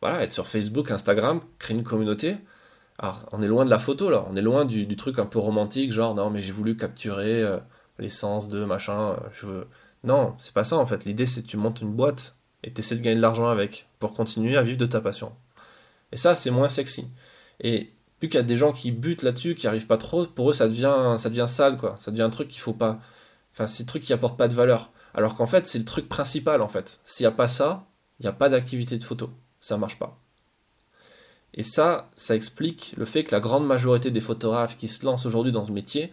voilà, 0.00 0.22
être 0.22 0.32
sur 0.34 0.46
Facebook, 0.46 0.90
Instagram, 0.90 1.40
créer 1.58 1.76
une 1.76 1.82
communauté. 1.82 2.36
Alors, 2.98 3.26
on 3.32 3.42
est 3.42 3.48
loin 3.48 3.64
de 3.64 3.70
la 3.70 3.78
photo 3.78 4.10
là, 4.10 4.24
on 4.30 4.36
est 4.36 4.42
loin 4.42 4.64
du, 4.64 4.96
truc 4.96 5.18
un 5.18 5.26
peu 5.26 5.38
romantique, 5.38 5.92
genre 5.92 6.14
non, 6.14 6.30
mais 6.30 6.40
j'ai 6.40 6.52
voulu 6.52 6.76
capturer 6.76 7.42
euh, 7.42 7.58
l'essence 7.98 8.48
de 8.48 8.64
machin, 8.64 9.12
euh, 9.12 9.16
je 9.32 9.46
veux. 9.46 9.66
Non, 10.04 10.34
c'est 10.38 10.52
pas 10.52 10.64
ça 10.64 10.76
en 10.76 10.86
fait. 10.86 11.04
L'idée 11.04 11.26
c'est 11.26 11.42
que 11.42 11.48
tu 11.48 11.56
montes 11.56 11.80
une 11.80 11.92
boîte 11.92 12.36
et 12.62 12.72
tu 12.72 12.80
essaies 12.80 12.96
de 12.96 13.00
gagner 13.00 13.16
de 13.16 13.22
l'argent 13.22 13.46
avec 13.46 13.88
pour 13.98 14.14
continuer 14.14 14.56
à 14.56 14.62
vivre 14.62 14.78
de 14.78 14.86
ta 14.86 15.00
passion. 15.00 15.32
Et 16.14 16.16
ça, 16.16 16.36
c'est 16.36 16.52
moins 16.52 16.68
sexy. 16.68 17.08
Et 17.58 17.92
plus 18.20 18.28
qu'il 18.28 18.38
y 18.38 18.40
a 18.40 18.44
des 18.44 18.56
gens 18.56 18.72
qui 18.72 18.92
butent 18.92 19.22
là-dessus, 19.22 19.56
qui 19.56 19.66
arrivent 19.66 19.88
pas 19.88 19.96
trop, 19.96 20.24
pour 20.26 20.48
eux 20.48 20.52
ça 20.52 20.68
devient, 20.68 21.16
ça 21.18 21.28
devient 21.28 21.46
sale 21.48 21.76
quoi. 21.76 21.96
Ça 21.98 22.12
devient 22.12 22.22
un 22.22 22.30
truc 22.30 22.46
qu'il 22.46 22.60
faut 22.60 22.72
pas. 22.72 23.00
Enfin, 23.52 23.66
c'est 23.66 23.82
un 23.82 23.86
truc 23.86 24.04
qui 24.04 24.12
apporte 24.12 24.38
pas 24.38 24.46
de 24.46 24.54
valeur. 24.54 24.92
Alors 25.12 25.34
qu'en 25.34 25.48
fait, 25.48 25.66
c'est 25.66 25.78
le 25.78 25.84
truc 25.84 26.08
principal 26.08 26.62
en 26.62 26.68
fait. 26.68 27.00
S'il 27.04 27.24
n'y 27.24 27.28
a 27.28 27.32
pas 27.32 27.48
ça, 27.48 27.88
il 28.20 28.22
n'y 28.22 28.28
a 28.28 28.32
pas 28.32 28.48
d'activité 28.48 28.96
de 28.96 29.02
photo. 29.02 29.30
Ça 29.58 29.76
marche 29.76 29.98
pas. 29.98 30.20
Et 31.52 31.64
ça, 31.64 32.10
ça 32.14 32.36
explique 32.36 32.94
le 32.96 33.04
fait 33.04 33.24
que 33.24 33.32
la 33.32 33.40
grande 33.40 33.66
majorité 33.66 34.12
des 34.12 34.20
photographes 34.20 34.76
qui 34.76 34.86
se 34.86 35.04
lancent 35.04 35.26
aujourd'hui 35.26 35.50
dans 35.50 35.64
ce 35.64 35.72
métier, 35.72 36.12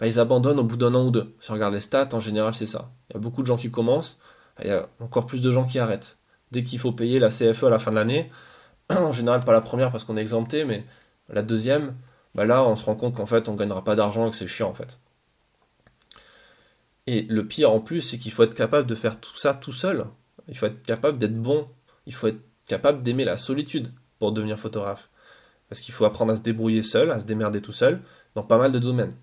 bah, 0.00 0.06
ils 0.06 0.18
abandonnent 0.18 0.58
au 0.58 0.64
bout 0.64 0.78
d'un 0.78 0.94
an 0.94 1.04
ou 1.04 1.10
deux. 1.10 1.34
Si 1.40 1.50
on 1.50 1.54
regarde 1.54 1.74
les 1.74 1.80
stats, 1.80 2.08
en 2.12 2.20
général, 2.20 2.54
c'est 2.54 2.66
ça. 2.66 2.90
Il 3.10 3.14
y 3.14 3.16
a 3.16 3.20
beaucoup 3.20 3.42
de 3.42 3.46
gens 3.46 3.58
qui 3.58 3.70
commencent, 3.70 4.20
il 4.62 4.68
y 4.68 4.70
a 4.70 4.88
encore 5.00 5.26
plus 5.26 5.42
de 5.42 5.52
gens 5.52 5.66
qui 5.66 5.78
arrêtent. 5.78 6.16
Dès 6.50 6.62
qu'il 6.62 6.78
faut 6.78 6.92
payer 6.92 7.18
la 7.18 7.28
CFE 7.28 7.64
à 7.64 7.70
la 7.70 7.78
fin 7.78 7.90
de 7.90 7.96
l'année, 7.96 8.30
en 8.96 9.12
général 9.12 9.44
pas 9.44 9.52
la 9.52 9.60
première 9.60 9.90
parce 9.90 10.04
qu'on 10.04 10.16
est 10.16 10.22
exempté, 10.22 10.64
mais 10.64 10.84
la 11.28 11.42
deuxième, 11.42 11.94
bah 12.34 12.44
là 12.44 12.64
on 12.64 12.76
se 12.76 12.84
rend 12.84 12.94
compte 12.94 13.16
qu'en 13.16 13.26
fait 13.26 13.48
on 13.48 13.52
ne 13.52 13.58
gagnera 13.58 13.84
pas 13.84 13.94
d'argent 13.96 14.26
et 14.26 14.30
que 14.30 14.36
c'est 14.36 14.46
chiant 14.46 14.70
en 14.70 14.74
fait. 14.74 14.98
Et 17.08 17.22
le 17.22 17.46
pire 17.46 17.72
en 17.72 17.80
plus, 17.80 18.02
c'est 18.02 18.18
qu'il 18.18 18.32
faut 18.32 18.42
être 18.42 18.54
capable 18.54 18.86
de 18.86 18.94
faire 18.94 19.18
tout 19.18 19.34
ça 19.34 19.54
tout 19.54 19.72
seul. 19.72 20.04
Il 20.46 20.58
faut 20.58 20.66
être 20.66 20.82
capable 20.82 21.16
d'être 21.16 21.40
bon. 21.40 21.66
Il 22.04 22.12
faut 22.12 22.26
être 22.26 22.40
capable 22.66 23.02
d'aimer 23.02 23.24
la 23.24 23.38
solitude 23.38 23.94
pour 24.18 24.30
devenir 24.30 24.58
photographe. 24.58 25.08
Parce 25.70 25.80
qu'il 25.80 25.94
faut 25.94 26.04
apprendre 26.04 26.32
à 26.32 26.36
se 26.36 26.42
débrouiller 26.42 26.82
seul, 26.82 27.10
à 27.10 27.18
se 27.18 27.24
démerder 27.24 27.62
tout 27.62 27.72
seul, 27.72 28.02
dans 28.34 28.42
pas 28.42 28.58
mal 28.58 28.72
de 28.72 28.78
domaines. 28.78 29.14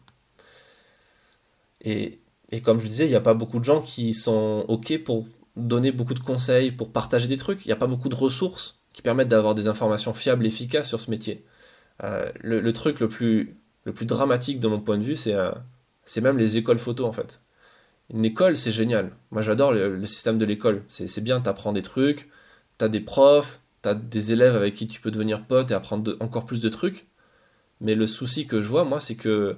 Et, 1.81 2.19
comme 2.63 2.79
je 2.79 2.87
disais, 2.87 3.05
il 3.05 3.09
n'y 3.09 3.15
a 3.15 3.21
pas 3.21 3.35
beaucoup 3.35 3.59
de 3.59 3.65
gens 3.65 3.81
qui 3.81 4.15
sont 4.15 4.65
OK 4.67 5.03
pour 5.03 5.27
donner 5.55 5.91
beaucoup 5.91 6.15
de 6.15 6.19
conseils, 6.19 6.71
pour 6.71 6.91
partager 6.91 7.27
des 7.27 7.37
trucs. 7.37 7.65
Il 7.65 7.67
n'y 7.67 7.73
a 7.73 7.77
pas 7.77 7.85
beaucoup 7.85 8.09
de 8.09 8.15
ressources 8.15 8.81
qui 8.95 9.01
permettent 9.01 9.27
d'avoir 9.27 9.55
des 9.55 9.67
informations 9.67 10.13
fiables 10.13 10.45
et 10.45 10.47
efficaces 10.47 10.87
sur 10.87 11.01
ce 11.01 11.11
métier. 11.11 11.45
Euh, 12.03 12.31
le, 12.41 12.71
truc 12.71 13.01
le 13.01 13.09
plus, 13.09 13.57
le 13.83 13.93
plus 13.93 14.05
dramatique 14.05 14.59
de 14.61 14.69
mon 14.69 14.79
point 14.79 14.97
de 14.97 15.03
vue, 15.03 15.17
c'est 15.17 15.33
euh, 15.33 15.51
même 16.21 16.37
les 16.37 16.55
écoles 16.55 16.77
photo 16.77 17.05
en 17.05 17.11
fait. 17.11 17.41
Une 18.09 18.23
école, 18.23 18.55
c'est 18.55 18.71
génial. 18.71 19.11
Moi, 19.31 19.41
j'adore 19.41 19.73
le, 19.73 20.03
système 20.05 20.37
de 20.37 20.45
l'école. 20.45 20.83
C'est 20.87 21.21
bien, 21.21 21.41
tu 21.41 21.49
apprends 21.49 21.73
des 21.73 21.81
trucs, 21.81 22.29
tu 22.79 22.85
as 22.85 22.87
des 22.87 23.01
profs, 23.01 23.59
des 23.83 24.31
élèves 24.31 24.55
avec 24.55 24.75
qui 24.75 24.87
tu 24.87 25.01
peux 25.01 25.11
devenir 25.11 25.45
pote 25.45 25.71
et 25.71 25.73
apprendre 25.73 26.15
encore 26.21 26.45
plus 26.45 26.61
de 26.61 26.69
trucs. 26.69 27.07
Mais 27.81 27.95
le 27.95 28.07
souci 28.07 28.47
que 28.47 28.61
je 28.61 28.67
vois, 28.67 28.85
moi, 28.85 29.01
c'est 29.01 29.15
que 29.15 29.57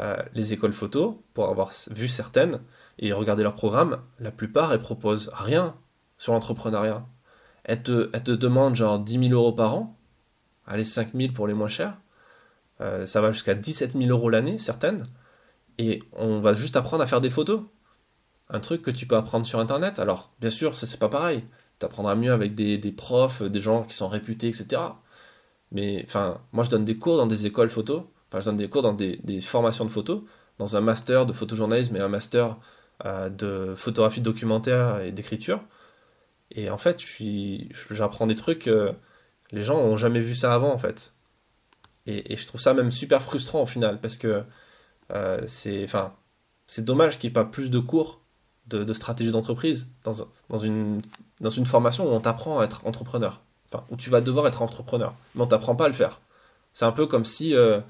euh, 0.00 0.16
les 0.34 0.52
écoles 0.52 0.72
photo, 0.72 1.22
pour 1.34 1.48
avoir 1.48 1.70
vu 1.90 2.08
certaines 2.08 2.60
et 2.98 3.12
regarder 3.12 3.44
leur 3.44 3.54
programme, 3.54 4.00
la 4.18 4.32
plupart, 4.32 4.72
elles 4.72 4.80
proposent 4.80 5.30
rien 5.32 5.76
sur 6.18 6.32
l'entrepreneuriat. 6.32 7.06
Elles 7.64 7.82
te, 7.82 8.32
demandent 8.32 8.76
genre 8.76 8.98
10 8.98 9.28
000 9.28 9.32
euros 9.32 9.52
par 9.52 9.74
an, 9.74 9.96
allez 10.66 10.84
5 10.84 11.10
000 11.14 11.32
pour 11.32 11.46
les 11.46 11.54
moins 11.54 11.68
chers, 11.68 11.98
euh, 12.80 13.06
ça 13.06 13.20
va 13.20 13.32
jusqu'à 13.32 13.54
17 13.54 13.92
000 13.92 14.10
euros 14.10 14.30
l'année, 14.30 14.58
certaines, 14.58 15.06
et 15.78 16.02
on 16.12 16.40
va 16.40 16.54
juste 16.54 16.76
apprendre 16.76 17.02
à 17.02 17.06
faire 17.06 17.20
des 17.20 17.30
photos. 17.30 17.62
Un 18.50 18.60
truc 18.60 18.82
que 18.82 18.90
tu 18.90 19.06
peux 19.06 19.16
apprendre 19.16 19.46
sur 19.46 19.58
Internet. 19.58 19.98
Alors, 19.98 20.30
bien 20.40 20.50
sûr, 20.50 20.76
ça 20.76 20.86
c'est 20.86 20.98
pas 20.98 21.08
pareil 21.08 21.44
tu 21.78 21.86
apprendras 21.86 22.14
mieux 22.14 22.32
avec 22.32 22.54
des, 22.54 22.78
profs, 22.92 23.42
des 23.42 23.60
gens 23.60 23.82
qui 23.82 23.96
sont 23.96 24.08
réputés, 24.08 24.48
etc. 24.48 24.80
Mais 25.72 26.04
enfin, 26.06 26.40
moi 26.52 26.64
je 26.64 26.70
donne 26.70 26.84
des 26.84 26.96
cours 26.96 27.16
dans 27.16 27.26
des 27.26 27.46
écoles 27.46 27.70
photo, 27.70 28.10
enfin 28.28 28.40
je 28.40 28.44
donne 28.46 28.56
des 28.56 28.68
cours 28.68 28.82
dans 28.82 28.92
des, 28.92 29.40
formations 29.40 29.84
de 29.84 29.90
photo, 29.90 30.24
dans 30.58 30.76
un 30.76 30.80
master 30.80 31.26
de 31.26 31.32
photojournalisme 31.32 31.96
et 31.96 32.00
un 32.00 32.08
master 32.08 32.56
euh, 33.04 33.28
de 33.28 33.74
photographie 33.74 34.20
documentaire 34.20 35.00
et 35.00 35.12
d'écriture. 35.12 35.64
Et 36.50 36.70
en 36.70 36.78
fait, 36.78 37.02
j'apprends 37.90 38.26
des 38.26 38.34
trucs, 38.34 38.68
euh, 38.68 38.92
les 39.50 39.62
gens 39.62 39.78
n'ont 39.78 39.96
jamais 39.96 40.20
vu 40.20 40.34
ça 40.34 40.54
avant 40.54 40.72
en 40.72 40.78
fait. 40.78 41.14
Et, 42.06 42.36
je 42.36 42.46
trouve 42.46 42.60
ça 42.60 42.74
même 42.74 42.90
super 42.90 43.22
frustrant 43.22 43.62
au 43.62 43.66
final, 43.66 44.00
parce 44.00 44.16
que 44.16 44.44
euh, 45.12 45.40
c'est 45.46 45.84
enfin, 45.84 46.14
dommage 46.78 47.18
qu'il 47.18 47.28
n'y 47.28 47.32
ait 47.32 47.34
pas 47.34 47.44
plus 47.44 47.70
de 47.70 47.78
cours 47.78 48.20
de, 48.66 48.92
stratégie 48.92 49.30
d'entreprise 49.30 49.88
dans, 50.04 50.12
dans, 50.48 50.58
une, 50.58 51.02
dans 51.40 51.50
une 51.50 51.66
formation 51.66 52.06
où 52.10 52.14
on 52.14 52.20
t'apprend 52.20 52.60
à 52.60 52.64
être 52.64 52.86
entrepreneur. 52.86 53.42
Enfin, 53.66 53.84
où 53.90 53.96
tu 53.96 54.10
vas 54.10 54.20
devoir 54.20 54.46
être 54.46 54.62
entrepreneur, 54.62 55.14
mais 55.34 55.42
on 55.42 55.46
t'apprend 55.46 55.76
pas 55.76 55.86
à 55.86 55.88
le 55.88 55.94
faire. 55.94 56.20
C'est 56.72 56.84
un 56.84 56.92
peu 56.92 57.06
comme 57.06 57.24
si 57.24 57.54
euh, 57.54 57.80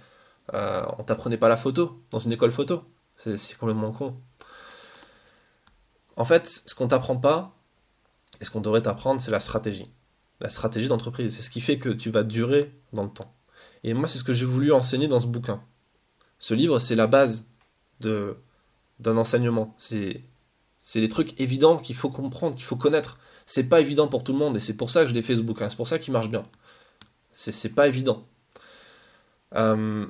euh, 0.52 0.84
on 0.98 1.04
t'apprenait 1.04 1.36
pas 1.36 1.48
la 1.48 1.56
photo 1.56 2.02
dans 2.10 2.18
une 2.18 2.32
école 2.32 2.52
photo. 2.52 2.84
C'est 3.16 3.56
complètement 3.58 3.92
con. 3.92 4.16
En 6.16 6.24
fait, 6.24 6.62
ce 6.66 6.74
qu'on 6.74 6.88
t'apprend 6.88 7.16
pas, 7.16 7.56
ce 8.44 8.50
qu'on 8.50 8.60
devrait 8.60 8.82
t'apprendre, 8.82 9.20
c'est 9.20 9.30
la 9.30 9.40
stratégie. 9.40 9.90
La 10.40 10.48
stratégie 10.48 10.88
d'entreprise. 10.88 11.34
C'est 11.34 11.42
ce 11.42 11.50
qui 11.50 11.60
fait 11.60 11.78
que 11.78 11.88
tu 11.88 12.10
vas 12.10 12.22
durer 12.22 12.72
dans 12.92 13.04
le 13.04 13.10
temps. 13.10 13.34
Et 13.82 13.94
moi, 13.94 14.08
c'est 14.08 14.18
ce 14.18 14.24
que 14.24 14.32
j'ai 14.32 14.44
voulu 14.44 14.72
enseigner 14.72 15.08
dans 15.08 15.20
ce 15.20 15.26
bouquin. 15.26 15.62
Ce 16.38 16.54
livre, 16.54 16.78
c'est 16.78 16.94
la 16.94 17.06
base 17.06 17.46
d'un 18.00 19.16
enseignement. 19.16 19.74
C'est 19.78 20.24
des 20.94 21.08
trucs 21.08 21.40
évidents 21.40 21.78
qu'il 21.78 21.96
faut 21.96 22.10
comprendre, 22.10 22.54
qu'il 22.56 22.64
faut 22.64 22.76
connaître. 22.76 23.18
C'est 23.46 23.64
pas 23.64 23.80
évident 23.80 24.08
pour 24.08 24.24
tout 24.24 24.32
le 24.32 24.38
monde 24.38 24.56
et 24.56 24.60
c'est 24.60 24.76
pour 24.76 24.90
ça 24.90 25.02
que 25.02 25.08
je 25.08 25.14
l'ai 25.14 25.22
fait 25.22 25.36
ce 25.36 25.42
bouquin. 25.42 25.68
C'est 25.68 25.76
pour 25.76 25.88
ça 25.88 25.98
qu'il 25.98 26.12
marche 26.12 26.28
bien. 26.28 26.44
C'est 27.32 27.74
pas 27.74 27.88
évident. 27.88 28.26
Euh, 29.54 30.06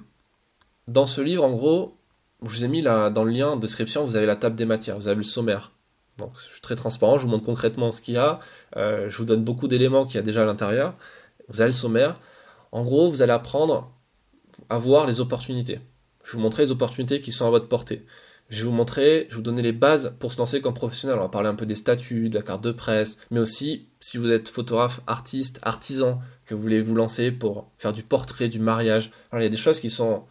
dans 0.89 1.07
ce 1.07 1.21
livre, 1.21 1.45
en 1.45 1.51
gros, 1.51 1.97
je 2.43 2.49
vous 2.49 2.65
ai 2.65 2.69
mis 2.69 2.83
dans 2.83 3.25
le 3.25 3.31
lien 3.31 3.51
en 3.51 3.57
description, 3.57 4.05
vous 4.05 4.17
avez 4.17 4.27
la 4.27 4.37
table 4.37 4.57
des 4.57 4.67
matières, 4.67 4.97
vous 4.97 5.09
avez 5.09 5.17
le 5.17 5.23
sommaire. 5.23 5.73
Donc 6.19 6.33
je 6.37 6.53
suis 6.53 6.61
très 6.61 6.77
transparent, 6.77 7.19
je 7.19 7.25
vous 7.25 7.31
montre 7.31 7.45
concrètement 7.45 7.91
ce 7.93 8.01
qu'il 8.01 8.15
y 8.15 8.19
a, 8.19 8.39
euh, 8.77 9.09
je 9.09 9.17
vous 9.17 9.25
donne 9.25 9.43
beaucoup 9.43 9.69
d'éléments 9.69 10.05
qu'il 10.05 10.17
y 10.17 10.19
a 10.19 10.23
déjà 10.23 10.43
à 10.43 10.45
l'intérieur. 10.45 10.95
Vous 11.49 11.61
avez 11.61 11.71
le 11.71 11.75
sommaire. 11.75 12.21
En 12.73 12.83
gros, 12.83 13.11
vous 13.11 13.23
allez 13.23 13.33
apprendre 13.33 13.93
à 14.71 14.79
voir 14.79 15.07
les 15.07 15.21
opportunités. 15.21 15.81
Je 16.23 16.33
vais 16.33 16.37
vous 16.37 16.43
montrer 16.43 16.65
les 16.65 16.71
opportunités 16.71 17.21
qui 17.21 17.33
sont 17.33 17.47
à 17.47 17.51
votre 17.51 17.69
portée. 17.69 18.05
Je 18.51 18.59
vais 18.59 18.65
vous 18.69 18.77
montrer, 18.77 19.27
je 19.31 19.37
vous 19.37 19.43
donner 19.43 19.63
les 19.63 19.73
bases 19.73 20.15
pour 20.19 20.33
se 20.33 20.39
lancer 20.39 20.61
comme 20.61 20.75
professionnel. 20.75 21.19
On 21.19 21.23
va 21.23 21.29
parler 21.29 21.49
un 21.49 21.55
peu 21.55 21.67
des 21.67 21.77
statuts, 21.77 22.29
de 22.29 22.35
la 22.35 22.43
carte 22.43 22.63
de 22.63 22.73
presse, 22.73 23.19
mais 23.31 23.41
aussi 23.41 23.89
si 24.01 24.19
vous 24.19 24.31
êtes 24.31 24.49
photographe, 24.49 25.01
artiste, 25.07 25.61
artisan, 25.63 26.21
que 26.45 26.55
vous 26.55 26.61
voulez 26.61 26.81
vous 26.81 26.95
lancer 26.95 27.33
pour 27.33 27.71
faire 27.79 27.93
du 27.93 28.03
portrait, 28.03 28.49
du 28.49 28.61
mariage. 28.61 29.11
Alors, 29.31 29.41
il 29.41 29.45
y 29.45 29.47
a 29.47 29.51
des 29.51 29.57
choses 29.57 29.81
qui 29.81 29.91
sont 29.91 30.25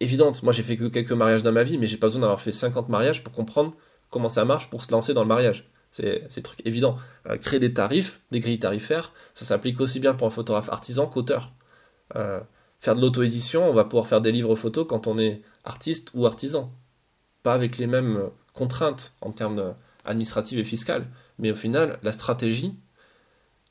évidentes. 0.00 0.42
Moi, 0.42 0.52
j'ai 0.52 0.62
fait 0.62 0.76
que 0.76 0.84
quelques 0.84 1.12
mariages 1.12 1.42
dans 1.42 1.52
ma 1.52 1.64
vie, 1.64 1.78
mais 1.78 1.88
j'ai 1.88 1.96
pas 1.96 2.06
besoin 2.06 2.20
d'avoir 2.20 2.40
fait 2.40 2.52
50 2.52 2.88
mariages 2.88 3.24
pour 3.24 3.32
comprendre 3.32 3.74
comment 4.10 4.28
ça 4.28 4.44
marche 4.44 4.70
pour 4.70 4.84
se 4.84 4.90
lancer 4.90 5.14
dans 5.14 5.22
le 5.22 5.28
mariage. 5.28 5.70
C'est 5.90 6.42
truc 6.42 6.60
évident. 6.64 6.96
Euh, 7.26 7.36
créer 7.38 7.58
des 7.58 7.72
tarifs, 7.72 8.20
des 8.30 8.40
grilles 8.40 8.58
tarifaires, 8.58 9.12
ça 9.34 9.44
s'applique 9.44 9.80
aussi 9.80 10.00
bien 10.00 10.14
pour 10.14 10.26
un 10.26 10.30
photographe 10.30 10.68
artisan 10.68 11.06
qu'auteur. 11.06 11.52
Euh, 12.16 12.40
faire 12.80 12.94
de 12.94 13.00
l'auto-édition, 13.00 13.68
on 13.68 13.72
va 13.72 13.84
pouvoir 13.84 14.06
faire 14.06 14.20
des 14.20 14.30
livres 14.30 14.54
photos 14.54 14.86
quand 14.88 15.06
on 15.06 15.18
est 15.18 15.42
artiste 15.64 16.10
ou 16.14 16.26
artisan. 16.26 16.72
Pas 17.42 17.54
avec 17.54 17.78
les 17.78 17.86
mêmes 17.86 18.30
contraintes 18.52 19.14
en 19.20 19.32
termes 19.32 19.74
administratifs 20.04 20.58
et 20.58 20.64
fiscales. 20.64 21.06
Mais 21.38 21.52
au 21.52 21.54
final, 21.54 21.98
la 22.02 22.12
stratégie, 22.12 22.74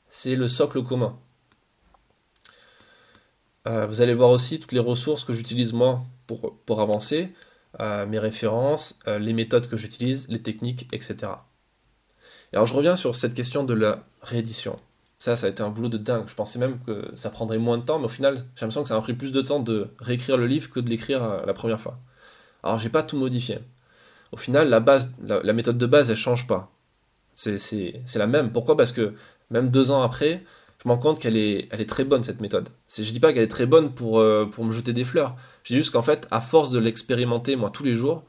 c'est 0.08 0.34
le 0.34 0.48
socle 0.48 0.82
commun. 0.82 1.18
Euh, 3.66 3.86
vous 3.86 4.00
allez 4.00 4.14
voir 4.14 4.30
aussi 4.30 4.58
toutes 4.58 4.72
les 4.72 4.78
ressources 4.78 5.24
que 5.24 5.32
j'utilise 5.32 5.72
moi 5.72 6.04
pour, 6.26 6.80
avancer, 6.80 7.32
mes 8.06 8.18
références, 8.18 8.98
euh, 9.06 9.18
les 9.18 9.32
méthodes 9.32 9.68
que 9.68 9.76
j'utilise, 9.76 10.26
les 10.28 10.42
techniques, 10.42 10.88
etc. 10.92 11.16
Et 12.52 12.56
alors 12.56 12.66
je 12.66 12.74
reviens 12.74 12.96
sur 12.96 13.14
cette 13.14 13.34
question 13.34 13.64
de 13.64 13.74
la 13.74 14.04
réédition. 14.22 14.78
Ça, 15.18 15.36
ça 15.36 15.46
a 15.46 15.50
été 15.50 15.62
un 15.62 15.70
boulot 15.70 15.88
de 15.88 15.98
dingue. 15.98 16.28
Je 16.28 16.34
pensais 16.34 16.58
même 16.58 16.78
que 16.86 17.10
ça 17.16 17.30
prendrait 17.30 17.58
moins 17.58 17.76
de 17.76 17.82
temps, 17.82 17.98
mais 17.98 18.04
au 18.04 18.10
final, 18.10 18.36
j'ai 18.36 18.62
l'impression 18.62 18.82
que 18.82 18.88
ça 18.88 18.94
m'a 18.94 19.00
pris 19.00 19.14
plus 19.14 19.32
de 19.32 19.40
temps 19.40 19.58
de 19.58 19.88
réécrire 19.98 20.36
le 20.36 20.46
livre 20.46 20.70
que 20.70 20.78
de 20.78 20.88
l'écrire 20.88 21.44
la 21.44 21.54
première 21.54 21.80
fois. 21.80 21.98
Alors 22.62 22.78
j'ai 22.78 22.88
pas 22.88 23.02
tout 23.02 23.16
modifié. 23.16 23.58
Au 24.30 24.36
final, 24.36 24.68
la, 24.68 24.80
base, 24.80 25.10
la, 25.20 25.52
méthode 25.52 25.78
de 25.78 25.86
base, 25.86 26.10
elle 26.10 26.16
change 26.16 26.46
pas. 26.46 26.70
C'est 27.34 28.02
la 28.14 28.26
même. 28.26 28.52
Pourquoi? 28.52 28.76
Parce 28.76 28.92
que 28.92 29.14
même 29.50 29.70
deux 29.70 29.90
ans 29.90 30.02
après, 30.02 30.44
je 30.82 30.88
me 30.88 30.94
rends 30.94 31.00
compte 31.00 31.18
qu'elle 31.18 31.36
est, 31.36 31.88
très 31.88 32.04
bonne 32.04 32.22
cette 32.22 32.40
méthode. 32.40 32.68
Je 32.88 33.02
dis 33.02 33.18
pas 33.18 33.32
qu'elle 33.32 33.42
est 33.42 33.48
très 33.48 33.66
bonne 33.66 33.92
pour, 33.92 34.20
euh, 34.20 34.48
me 34.58 34.70
jeter 34.70 34.92
des 34.92 35.04
fleurs. 35.04 35.36
Je 35.64 35.74
dis 35.74 35.78
juste 35.78 35.90
qu'en 35.90 36.02
fait, 36.02 36.28
à 36.30 36.40
force 36.40 36.70
de 36.70 36.78
l'expérimenter 36.78 37.56
moi 37.56 37.70
tous 37.70 37.82
les 37.82 37.94
jours, 37.94 38.24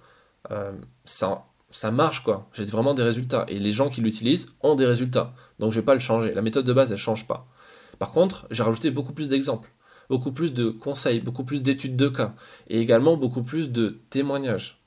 euh, 0.51 0.73
ça, 1.05 1.45
marche 1.91 2.23
quoi. 2.23 2.49
J'ai 2.53 2.65
vraiment 2.65 2.95
des 2.95 3.03
résultats. 3.03 3.45
Et 3.49 3.59
les 3.59 3.71
gens 3.71 3.89
qui 3.89 4.01
l'utilisent 4.01 4.49
ont 4.61 4.73
des 4.73 4.87
résultats. 4.87 5.33
Donc 5.59 5.71
je 5.71 5.79
vais 5.79 5.85
pas 5.85 5.93
le 5.93 5.99
changer. 5.99 6.33
La 6.33 6.41
méthode 6.41 6.65
de 6.65 6.73
base, 6.73 6.91
elle 6.91 6.97
change 6.97 7.27
pas. 7.27 7.47
Par 7.99 8.11
contre, 8.11 8.47
j'ai 8.49 8.63
rajouté 8.63 8.89
beaucoup 8.89 9.13
plus 9.13 9.29
d'exemples, 9.29 9.69
beaucoup 10.09 10.31
plus 10.31 10.53
de 10.53 10.69
conseils, 10.69 11.19
beaucoup 11.19 11.43
plus 11.43 11.61
d'études 11.61 11.97
de 11.97 12.07
cas, 12.07 12.33
et 12.67 12.79
également 12.79 13.17
beaucoup 13.17 13.43
plus 13.43 13.69
de 13.69 14.01
témoignages. 14.09 14.81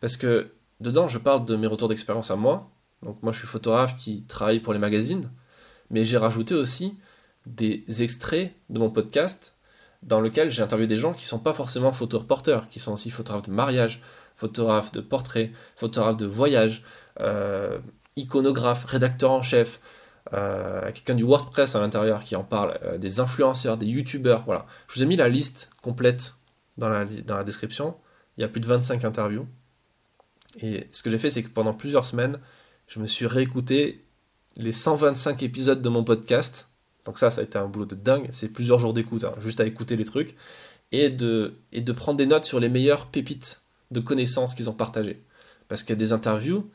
Parce 0.00 0.16
que 0.16 0.52
dedans, 0.80 1.08
je 1.08 1.18
parle 1.18 1.44
de 1.46 1.56
mes 1.56 1.66
retours 1.66 1.88
d'expérience 1.88 2.30
à 2.30 2.36
moi. 2.36 2.70
Donc 3.02 3.20
moi, 3.22 3.32
je 3.32 3.38
suis 3.38 3.48
photographe 3.48 3.96
qui 3.96 4.24
travaille 4.24 4.60
pour 4.60 4.72
les 4.72 4.78
magazines, 4.78 5.30
mais 5.90 6.04
j'ai 6.04 6.18
rajouté 6.18 6.54
aussi 6.54 6.98
des 7.46 7.84
extraits 8.02 8.52
de 8.68 8.78
mon 8.78 8.90
podcast 8.90 9.54
dans 10.02 10.20
lequel 10.20 10.50
j'ai 10.50 10.62
interviewé 10.62 10.86
des 10.86 10.96
gens 10.96 11.12
qui 11.12 11.24
ne 11.24 11.28
sont 11.28 11.38
pas 11.38 11.54
forcément 11.54 11.92
photoreporteurs, 11.92 12.68
qui 12.68 12.78
sont 12.78 12.92
aussi 12.92 13.10
photographes 13.10 13.48
de 13.48 13.52
mariage, 13.52 14.00
photographes 14.36 14.92
de 14.92 15.00
portrait, 15.00 15.50
photographes 15.76 16.16
de 16.16 16.26
voyage, 16.26 16.82
euh, 17.20 17.78
iconographes, 18.16 18.84
rédacteurs 18.84 19.32
en 19.32 19.42
chef, 19.42 19.80
euh, 20.34 20.92
quelqu'un 20.92 21.14
du 21.14 21.24
WordPress 21.24 21.74
à 21.74 21.80
l'intérieur 21.80 22.22
qui 22.22 22.36
en 22.36 22.44
parle, 22.44 22.78
euh, 22.84 22.98
des 22.98 23.18
influenceurs, 23.18 23.76
des 23.76 23.86
youtubeurs, 23.86 24.44
voilà. 24.44 24.66
Je 24.88 24.94
vous 24.94 25.02
ai 25.02 25.06
mis 25.06 25.16
la 25.16 25.28
liste 25.28 25.70
complète 25.82 26.34
dans 26.76 26.88
la, 26.88 27.04
dans 27.04 27.36
la 27.36 27.44
description. 27.44 27.96
Il 28.36 28.42
y 28.42 28.44
a 28.44 28.48
plus 28.48 28.60
de 28.60 28.66
25 28.66 29.04
interviews. 29.04 29.48
Et 30.60 30.86
ce 30.92 31.02
que 31.02 31.10
j'ai 31.10 31.18
fait, 31.18 31.30
c'est 31.30 31.42
que 31.42 31.48
pendant 31.48 31.74
plusieurs 31.74 32.04
semaines, 32.04 32.38
je 32.86 33.00
me 33.00 33.06
suis 33.06 33.26
réécouté 33.26 34.04
les 34.58 34.72
125 34.72 35.42
épisodes 35.42 35.80
de 35.80 35.88
mon 35.88 36.04
podcast. 36.04 36.68
Donc 37.04 37.18
ça, 37.18 37.30
ça 37.30 37.40
a 37.40 37.44
été 37.44 37.58
un 37.58 37.66
boulot 37.66 37.86
de 37.86 37.94
dingue. 37.94 38.28
C'est 38.32 38.48
plusieurs 38.48 38.80
jours 38.80 38.92
d'écoute, 38.92 39.24
hein, 39.24 39.34
juste 39.38 39.60
à 39.60 39.64
écouter 39.64 39.96
les 39.96 40.04
trucs. 40.04 40.36
Et 40.90 41.10
de, 41.10 41.54
prendre 41.96 42.18
des 42.18 42.26
notes 42.26 42.44
sur 42.44 42.60
les 42.60 42.68
meilleures 42.68 43.06
pépites 43.06 43.62
de 43.90 44.00
connaissances 44.00 44.54
qu'ils 44.54 44.68
ont 44.68 44.74
partagées. 44.74 45.22
Parce 45.68 45.82
qu'il 45.82 45.90
y 45.90 45.92
a 45.92 45.96
des 45.96 46.12
interviews 46.12 46.70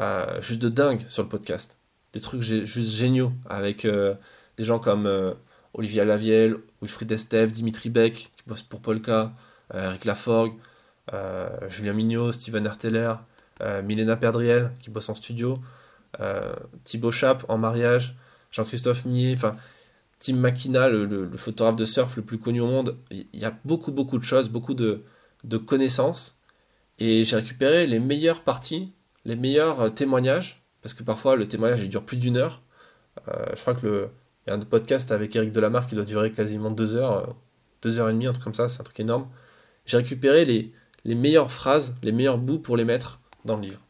euh, 0.00 0.40
juste 0.40 0.60
de 0.60 0.68
dingue 0.68 1.00
sur 1.08 1.22
le 1.22 1.28
podcast. 1.28 1.78
Des 2.12 2.20
trucs 2.20 2.42
juste 2.42 2.90
géniaux 2.90 3.32
avec 3.48 3.84
euh, 3.84 4.14
des 4.56 4.64
gens 4.64 4.78
comme 4.78 5.06
euh, 5.06 5.34
Olivier 5.72 6.04
Lavielle, 6.04 6.56
Wilfried 6.82 7.10
Estève, 7.10 7.50
Dimitri 7.50 7.90
Beck, 7.90 8.14
qui 8.36 8.42
bosse 8.46 8.62
pour 8.62 8.80
Polka, 8.80 9.32
Eric 9.72 10.04
Laforgue, 10.04 10.54
Julien 11.68 11.94
Mignot, 11.94 12.32
Steven 12.32 12.64
Erteler, 12.66 13.14
Milena 13.82 14.16
Perdriel, 14.16 14.72
qui 14.80 14.90
bosse 14.90 15.08
en 15.08 15.14
studio, 15.14 15.58
Thibaut 16.84 17.12
Chap 17.12 17.44
en 17.48 17.58
mariage, 17.58 18.16
Jean-Christophe 18.50 19.04
Millet, 19.04 19.34
enfin, 19.34 19.56
Tim 20.24 20.36
Makina, 20.36 20.88
le, 20.88 21.30
photographe 21.36 21.76
de 21.76 21.84
surf 21.84 22.16
le 22.16 22.22
plus 22.22 22.38
connu 22.38 22.60
au 22.60 22.66
monde. 22.66 22.96
Il 23.10 23.26
y 23.34 23.44
a 23.44 23.54
beaucoup, 23.66 23.92
beaucoup 23.92 24.16
de 24.16 24.24
choses, 24.24 24.48
beaucoup 24.48 24.72
de, 24.72 25.02
connaissances. 25.66 26.38
Et 26.98 27.26
j'ai 27.26 27.36
récupéré 27.36 27.86
les 27.86 27.98
meilleures 27.98 28.42
parties, 28.42 28.94
les 29.26 29.36
meilleurs 29.36 29.80
euh, 29.80 29.88
témoignages, 29.90 30.64
parce 30.80 30.94
que 30.94 31.02
parfois 31.02 31.36
le 31.36 31.46
témoignage 31.46 31.82
il 31.82 31.88
dure 31.88 32.04
plus 32.04 32.16
d'une 32.16 32.36
heure. 32.36 32.62
Euh, 33.28 33.46
je 33.54 33.60
crois 33.60 33.74
que 33.74 33.86
le, 33.86 34.10
y 34.46 34.50
a 34.50 34.54
un 34.54 34.60
podcast 34.60 35.10
avec 35.10 35.34
Eric 35.36 35.52
Delamarre 35.52 35.86
qui 35.86 35.96
doit 35.96 36.04
durer 36.04 36.30
quasiment 36.30 36.70
deux 36.70 36.94
heures, 36.94 37.28
euh, 37.28 37.32
deux 37.82 37.98
heures 37.98 38.08
et 38.08 38.12
demie, 38.12 38.28
un 38.28 38.32
truc 38.32 38.44
comme 38.44 38.54
ça, 38.54 38.68
c'est 38.68 38.80
un 38.80 38.84
truc 38.84 39.00
énorme. 39.00 39.28
J'ai 39.86 39.96
récupéré 39.96 40.44
les, 40.44 40.72
les 41.04 41.14
meilleures 41.14 41.50
phrases, 41.50 41.96
les 42.02 42.12
meilleurs 42.12 42.38
bouts 42.38 42.60
pour 42.60 42.76
les 42.76 42.84
mettre 42.84 43.20
dans 43.44 43.56
le 43.56 43.62
livre. 43.62 43.80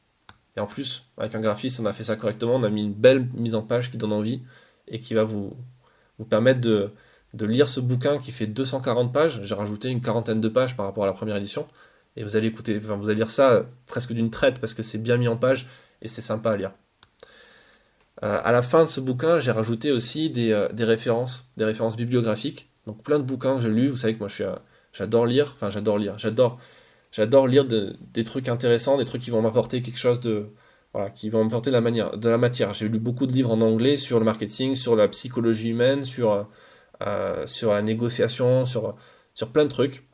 Et 0.56 0.60
en 0.60 0.66
plus, 0.66 1.04
avec 1.18 1.34
un 1.34 1.40
graphiste, 1.40 1.80
on 1.80 1.86
a 1.86 1.92
fait 1.92 2.04
ça 2.04 2.16
correctement, 2.16 2.54
on 2.54 2.62
a 2.62 2.70
mis 2.70 2.84
une 2.84 2.94
belle 2.94 3.28
mise 3.34 3.54
en 3.54 3.62
page 3.62 3.90
qui 3.90 3.96
donne 3.96 4.12
envie 4.12 4.42
et 4.86 5.00
qui 5.00 5.14
va 5.14 5.24
vous, 5.24 5.56
vous 6.18 6.26
permettre 6.26 6.60
de, 6.60 6.90
de 7.34 7.46
lire 7.46 7.68
ce 7.68 7.80
bouquin 7.80 8.18
qui 8.18 8.30
fait 8.30 8.46
240 8.46 9.12
pages. 9.12 9.40
J'ai 9.42 9.54
rajouté 9.54 9.88
une 9.88 10.00
quarantaine 10.00 10.40
de 10.40 10.48
pages 10.48 10.76
par 10.76 10.86
rapport 10.86 11.04
à 11.04 11.06
la 11.06 11.12
première 11.12 11.36
édition. 11.36 11.66
Et 12.16 12.22
vous 12.22 12.36
allez 12.36 12.46
écouter, 12.46 12.78
enfin, 12.82 12.96
vous 12.96 13.10
allez 13.10 13.18
lire 13.18 13.30
ça 13.30 13.66
presque 13.86 14.12
d'une 14.12 14.30
traite 14.30 14.60
parce 14.60 14.74
que 14.74 14.82
c'est 14.82 14.98
bien 14.98 15.16
mis 15.16 15.26
en 15.26 15.36
page 15.36 15.66
et 16.00 16.08
c'est 16.08 16.22
sympa 16.22 16.52
à 16.52 16.56
lire. 16.56 16.72
Euh, 18.22 18.40
à 18.44 18.52
la 18.52 18.62
fin 18.62 18.84
de 18.84 18.88
ce 18.88 19.00
bouquin, 19.00 19.40
j'ai 19.40 19.50
rajouté 19.50 19.90
aussi 19.90 20.30
des, 20.30 20.52
euh, 20.52 20.68
des, 20.68 20.84
références, 20.84 21.50
des 21.56 21.64
références 21.64 21.96
bibliographiques. 21.96 22.70
Donc 22.86 23.02
plein 23.02 23.18
de 23.18 23.24
bouquins 23.24 23.56
que 23.56 23.62
j'ai 23.62 23.68
lus. 23.68 23.88
Vous 23.88 23.96
savez 23.96 24.14
que 24.14 24.20
moi 24.20 24.28
je 24.28 24.34
suis, 24.34 24.44
j'adore 24.92 25.26
lire. 25.26 25.50
Enfin, 25.54 25.70
j'adore 25.70 25.98
lire. 25.98 26.16
J'adore, 26.18 26.60
j'adore 27.14 27.46
lire 27.46 27.64
des 27.64 28.24
trucs 28.24 28.48
intéressants, 28.48 28.98
des 28.98 29.05
trucs 29.05 29.22
qui 29.22 29.31
vont 29.31 29.40
m'apporter 29.40 29.81
quelque 29.83 29.98
chose 29.98 30.20
de, 30.20 30.48
voilà, 30.92 31.11
qui 31.11 31.31
vont 31.31 31.44
m'apporter 31.44 31.70
de 31.70 31.74
la 31.74 31.81
manière, 31.81 32.16
de 32.16 32.29
la 32.29 32.38
matière. 32.38 32.74
J'ai 32.74 32.88
lu 32.88 32.98
beaucoup 32.98 33.27
de 33.27 33.33
livres 33.33 33.50
en 33.50 33.61
anglais 33.61 33.96
sur 33.96 34.18
le 34.18 34.24
marketing, 34.24 34.74
sur 34.74 34.96
la 34.96 35.09
psychologie 35.09 35.70
humaine, 35.70 36.05
sur 36.05 36.48
euh, 37.03 37.46
sur 37.46 37.72
la 37.72 37.83
négociation, 37.83 38.64
sur 38.64 38.96
sur 39.35 39.50
plein 39.50 39.64
de 39.64 39.70
trucs. 39.70 40.09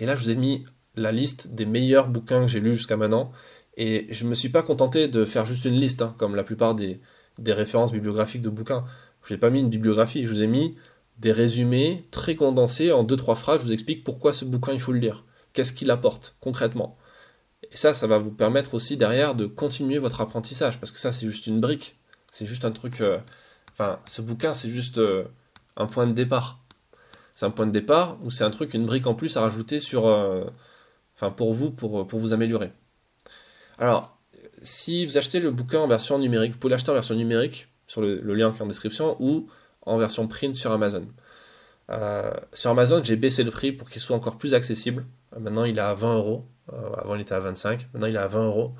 Et 0.00 0.06
là, 0.06 0.14
je 0.16 0.24
vous 0.24 0.30
ai 0.30 0.36
mis 0.36 0.64
la 0.96 1.12
liste 1.12 1.54
des 1.54 1.66
meilleurs 1.66 2.08
bouquins 2.08 2.42
que 2.42 2.48
j'ai 2.48 2.60
lus 2.60 2.76
jusqu'à 2.76 2.96
maintenant. 2.96 3.32
Et 3.76 4.06
je 4.10 4.24
ne 4.24 4.30
me 4.30 4.34
suis 4.34 4.48
pas 4.48 4.62
contenté 4.62 5.08
de 5.08 5.24
faire 5.24 5.44
juste 5.44 5.64
une 5.64 5.78
liste, 5.78 6.02
hein, 6.02 6.14
comme 6.18 6.34
la 6.34 6.44
plupart 6.44 6.74
des, 6.74 7.00
références 7.46 7.92
bibliographiques 7.92 8.42
de 8.42 8.50
bouquins. 8.50 8.84
Je 9.24 9.34
n'ai 9.34 9.40
pas 9.40 9.50
mis 9.50 9.60
une 9.60 9.70
bibliographie, 9.70 10.26
je 10.26 10.32
vous 10.32 10.42
ai 10.42 10.46
mis 10.48 10.76
des 11.18 11.32
résumés 11.32 12.06
très 12.10 12.34
condensés 12.34 12.92
en 12.92 13.04
deux 13.04 13.16
trois 13.16 13.36
phrases. 13.36 13.60
Je 13.60 13.66
vous 13.66 13.72
explique 13.72 14.04
pourquoi 14.04 14.32
ce 14.32 14.44
bouquin 14.44 14.72
il 14.72 14.80
faut 14.80 14.92
le 14.92 14.98
lire, 14.98 15.24
qu'est-ce 15.52 15.72
qu'il 15.72 15.90
apporte 15.90 16.36
concrètement. 16.40 16.96
Et 17.70 17.76
ça, 17.76 17.92
ça 17.92 18.06
va 18.06 18.18
vous 18.18 18.32
permettre 18.32 18.74
aussi 18.74 18.96
derrière 18.96 19.34
de 19.34 19.46
continuer 19.46 19.98
votre 19.98 20.20
apprentissage, 20.20 20.78
parce 20.78 20.92
que 20.92 20.98
ça, 20.98 21.12
c'est 21.12 21.26
juste 21.26 21.46
une 21.46 21.60
brique, 21.60 21.98
c'est 22.30 22.46
juste 22.46 22.64
un 22.64 22.72
truc. 22.72 23.00
Euh, 23.00 23.18
enfin, 23.72 24.00
ce 24.08 24.22
bouquin, 24.22 24.52
c'est 24.54 24.68
juste 24.68 24.98
euh, 24.98 25.24
un 25.76 25.86
point 25.86 26.06
de 26.06 26.12
départ. 26.12 26.60
C'est 27.34 27.46
un 27.46 27.50
point 27.50 27.66
de 27.66 27.72
départ 27.72 28.18
ou 28.22 28.30
c'est 28.30 28.44
un 28.44 28.50
truc, 28.50 28.74
une 28.74 28.84
brique 28.84 29.06
en 29.06 29.14
plus 29.14 29.36
à 29.36 29.40
rajouter 29.40 29.80
sur, 29.80 30.06
euh, 30.06 30.44
pour 31.36 31.54
vous, 31.54 31.70
pour, 31.70 32.06
pour 32.06 32.18
vous 32.18 32.34
améliorer. 32.34 32.72
Alors, 33.78 34.18
si 34.60 35.06
vous 35.06 35.16
achetez 35.16 35.40
le 35.40 35.50
bouquin 35.50 35.80
en 35.80 35.86
version 35.86 36.18
numérique, 36.18 36.52
vous 36.52 36.58
pouvez 36.58 36.72
l'acheter 36.72 36.90
en 36.90 36.94
version 36.94 37.14
numérique 37.14 37.68
sur 37.86 38.02
le, 38.02 38.20
lien 38.34 38.50
qui 38.52 38.58
est 38.58 38.62
en 38.62 38.66
description 38.66 39.16
ou 39.18 39.48
en 39.86 39.96
version 39.96 40.28
print 40.28 40.54
sur 40.54 40.72
Amazon. 40.72 41.06
Sur 42.52 42.70
Amazon, 42.70 43.02
j'ai 43.02 43.16
baissé 43.16 43.44
le 43.44 43.50
prix 43.50 43.72
pour 43.72 43.90
qu'il 43.90 44.00
soit 44.00 44.16
encore 44.16 44.36
plus 44.36 44.54
accessible. 44.54 45.04
Maintenant, 45.38 45.64
il 45.64 45.78
est 45.78 45.80
à 45.80 45.94
20 45.94 46.16
euros. 46.16 46.46
Euh, 46.72 46.94
avant, 46.96 47.14
il 47.14 47.20
était 47.22 47.34
à 47.34 47.40
25. 47.40 47.88
Maintenant, 47.92 48.06
il 48.06 48.14
est 48.14 48.18
à 48.18 48.26
20 48.26 48.46
euros. 48.46 48.74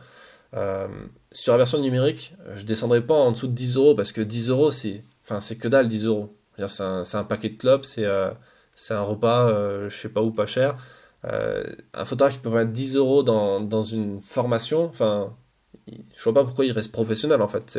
Euh, 0.54 0.88
sur 1.32 1.52
la 1.52 1.58
version 1.58 1.80
numérique, 1.80 2.34
je 2.56 2.64
descendrai 2.64 3.00
pas 3.00 3.14
en 3.14 3.32
dessous 3.32 3.46
de 3.46 3.52
10 3.52 3.76
euros 3.76 3.94
parce 3.94 4.12
que 4.12 4.20
10 4.20 4.50
euros, 4.50 4.70
c'est, 4.70 5.04
enfin, 5.24 5.38
que 5.54 5.68
dalle 5.68 5.88
10 5.88 6.06
euros. 6.06 6.36
C'est 6.66 6.82
un, 6.82 7.04
un, 7.12 7.24
paquet 7.24 7.48
de 7.48 7.56
clopes, 7.56 7.86
c'est, 7.86 8.06
c'est 8.74 8.94
un 8.94 9.02
repas, 9.02 9.48
je 9.88 9.96
sais 9.96 10.10
pas 10.10 10.22
où, 10.22 10.30
pas 10.30 10.46
cher. 10.46 10.76
Euh, 11.24 11.64
un 11.94 12.04
photographe 12.04 12.34
qui 12.34 12.40
peut 12.40 12.50
mettre 12.50 12.72
10 12.72 12.96
euros 12.96 13.22
dans, 13.22 13.60
dans, 13.60 13.82
une 13.82 14.20
formation, 14.20 14.84
enfin, 14.84 15.36
je 15.86 16.22
vois 16.22 16.34
pas 16.34 16.44
pourquoi 16.44 16.64
il 16.64 16.72
reste 16.72 16.92
professionnel 16.92 17.42
en 17.42 17.48
fait. 17.48 17.78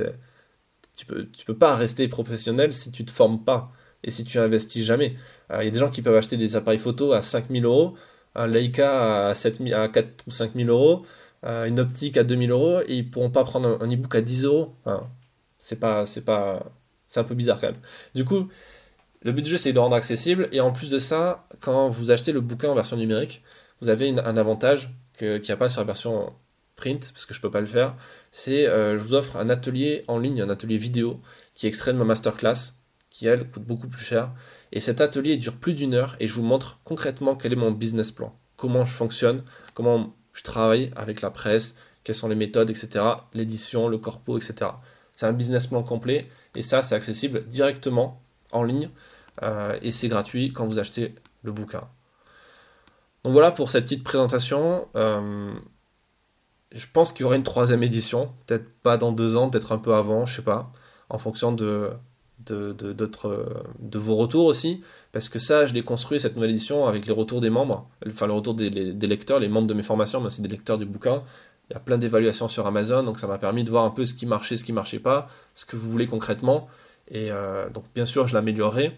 Tu 0.96 1.06
peux, 1.06 1.28
tu 1.30 1.46
peux 1.46 1.58
pas 1.58 1.76
rester 1.76 2.08
professionnel 2.08 2.72
si 2.74 2.92
tu 2.92 3.04
te 3.06 3.12
formes 3.12 3.44
pas 3.44 3.72
et 4.04 4.12
si 4.12 4.24
tu 4.24 4.40
investis 4.40 4.84
jamais. 4.86 5.16
Euh, 5.52 5.62
il 5.62 5.66
y 5.66 5.68
a 5.68 5.72
des 5.72 5.80
gens 5.80 5.90
qui 5.90 6.02
peuvent 6.02 6.16
acheter 6.16 6.38
des 6.38 6.56
appareils 6.56 6.80
photo 6.80 7.14
à 7.14 7.22
5000 7.22 7.66
euros, 7.66 7.96
un 8.36 8.48
Leica 8.48 9.28
à, 9.28 9.36
7 9.36 9.62
à 9.74 9.88
4 9.88 10.26
ou 10.28 10.32
5000 10.32 10.70
euros, 10.70 11.06
euh, 11.46 11.66
une 11.66 11.80
optique 11.80 12.18
à 12.18 12.24
2000 12.24 12.52
euros 12.52 12.80
et 12.88 12.98
ils 12.98 13.10
pourront 13.10 13.30
pas 13.30 13.44
prendre 13.44 13.78
un, 13.82 13.88
e-book 13.88 14.16
à 14.16 14.22
10 14.22 14.46
euros. 14.46 14.76
c'est 15.60 15.78
pas, 15.78 16.06
c'est 16.06 16.26
pas, 16.26 16.72
c'est 17.08 17.20
un 17.20 17.24
peu 17.24 17.36
bizarre 17.36 17.60
quand 17.60 17.68
même. 17.68 17.82
Du 18.16 18.26
coup, 18.26 18.50
le 19.24 19.32
but 19.32 19.42
du 19.42 19.50
jeu 19.50 19.58
c'est 19.58 19.74
de 19.74 19.80
rendre 19.80 19.96
accessible 19.96 20.50
et 20.52 20.62
en 20.62 20.72
plus 20.72 20.90
de 20.90 21.00
ça, 21.00 21.48
quand 21.60 21.90
vous 21.90 22.12
achetez 22.12 22.32
le 22.32 22.42
bouquin 22.42 22.70
en 22.70 22.76
version 22.76 22.98
numérique, 22.98 23.44
vous 23.82 23.90
avez 23.90 24.10
un 24.10 24.38
avantage 24.38 24.90
qu'il 25.18 25.42
n'y 25.42 25.52
a 25.52 25.58
pas 25.58 25.70
sur 25.70 25.82
la 25.82 25.86
version 25.86 26.34
print, 26.76 27.12
parce 27.14 27.26
que 27.26 27.34
je 27.34 27.42
peux 27.42 27.52
pas 27.52 27.62
le 27.62 27.68
faire, 27.68 27.96
c'est 28.32 28.68
euh, 28.68 28.98
je 28.98 29.04
vous 29.04 29.14
offre 29.14 29.38
un 29.38 29.50
atelier 29.50 30.04
en 30.08 30.18
ligne, 30.18 30.42
un 30.42 30.50
atelier 30.50 30.78
vidéo 30.78 31.22
qui 31.56 31.66
est 31.66 31.70
extrait 31.70 31.94
de 31.94 31.98
ma 31.98 32.04
masterclass, 32.06 32.74
qui 33.10 33.28
elle 33.28 33.50
coûte 33.50 33.64
beaucoup 33.64 33.88
plus 33.88 34.04
cher. 34.04 34.32
Et 34.76 34.80
cet 34.80 35.02
atelier 35.02 35.38
dure 35.38 35.56
plus 35.56 35.76
d'une 35.76 35.94
heure 35.94 36.16
et 36.20 36.28
je 36.28 36.34
vous 36.34 36.44
montre 36.44 36.80
concrètement 36.84 37.36
quel 37.36 37.54
est 37.54 37.56
mon 37.56 37.72
business 37.72 38.12
plan, 38.12 38.36
comment 38.58 38.86
je 38.86 38.92
fonctionne, 38.92 39.44
comment 39.76 40.16
je 40.34 40.42
travaille 40.42 40.92
avec 40.96 41.22
la 41.22 41.30
presse, 41.30 41.76
quelles 42.04 42.16
sont 42.16 42.28
les 42.28 42.36
méthodes, 42.36 42.72
etc., 42.72 43.06
l'édition, 43.36 43.88
le 43.88 44.00
corpo, 44.00 44.36
etc. 44.36 44.72
C'est 45.14 45.28
un 45.28 45.32
business 45.32 45.68
plan 45.68 45.84
complet 45.84 46.28
et 46.56 46.64
ça 46.64 46.82
c'est 46.82 46.96
accessible 46.96 47.46
directement 47.46 48.20
en 48.52 48.64
ligne 48.64 48.90
euh, 49.44 49.78
et 49.84 49.92
c'est 49.92 50.08
gratuit 50.08 50.52
quand 50.52 50.66
vous 50.66 50.80
achetez 50.80 51.14
le 51.44 51.52
bouquin. 51.52 51.88
Donc 53.24 53.34
voilà 53.34 53.52
pour 53.52 53.70
cette 53.70 53.84
petite 53.84 54.04
présentation. 54.04 54.88
Euh, 54.96 55.54
je 56.72 56.88
pense 56.92 57.12
qu'il 57.12 57.22
y 57.22 57.26
aura 57.26 57.36
une 57.36 57.44
troisième 57.44 57.84
édition, 57.84 58.34
peut-être 58.48 58.68
pas 58.82 58.98
dans 58.98 59.12
deux 59.12 59.38
ans, 59.38 59.52
peut-être 59.52 59.72
un 59.72 59.78
peu 59.78 59.94
avant, 59.94 60.26
je 60.26 60.38
sais 60.38 60.42
pas, 60.42 60.72
en 61.10 61.20
fonction 61.20 61.52
de, 61.52 61.92
de, 62.40 62.74
de, 62.74 62.94
de, 62.94 64.00
vos 64.00 64.16
retours 64.16 64.46
aussi, 64.46 64.82
parce 65.12 65.30
que 65.30 65.40
ça, 65.40 65.66
je 65.66 65.74
l'ai 65.74 65.84
construit, 65.84 66.20
cette 66.20 66.36
nouvelle 66.36 66.52
édition, 66.52 66.88
avec 66.88 67.06
les 67.06 67.14
retours 67.14 67.42
des 67.42 67.50
membres, 67.50 67.88
enfin 68.08 68.28
le 68.28 68.34
retour 68.34 68.54
des, 68.54 68.70
des 68.70 69.08
lecteurs, 69.08 69.40
les 69.40 69.48
membres 69.48 69.68
de 69.68 69.74
mes 69.74 69.84
formations, 69.84 70.20
mais 70.20 70.28
aussi 70.28 70.42
des 70.42 70.50
lecteurs 70.50 70.78
du 70.78 70.86
bouquin. 70.86 71.24
Il 71.70 71.74
y 71.74 71.76
a 71.78 71.80
plein 71.80 71.98
d'évaluations 71.98 72.48
sur 72.48 72.68
Amazon, 72.68 73.04
donc 73.04 73.20
ça 73.20 73.28
m'a 73.28 73.38
permis 73.38 73.64
de 73.64 73.70
voir 73.70 73.86
un 73.86 73.90
peu 73.90 74.06
ce 74.06 74.14
qui 74.14 74.26
marchait, 74.26 74.58
ce 74.58 74.64
qui 74.64 74.74
marchait 74.74 75.00
pas, 75.00 75.28
ce 75.54 75.66
que 75.66 75.78
vous 75.78 75.90
voulez 75.90 76.08
concrètement. 76.08 76.68
Et 77.08 77.32
euh, 77.32 77.70
donc 77.70 77.86
bien 77.96 78.06
sûr, 78.06 78.28
je 78.28 78.34
l'améliorerai. 78.34 78.98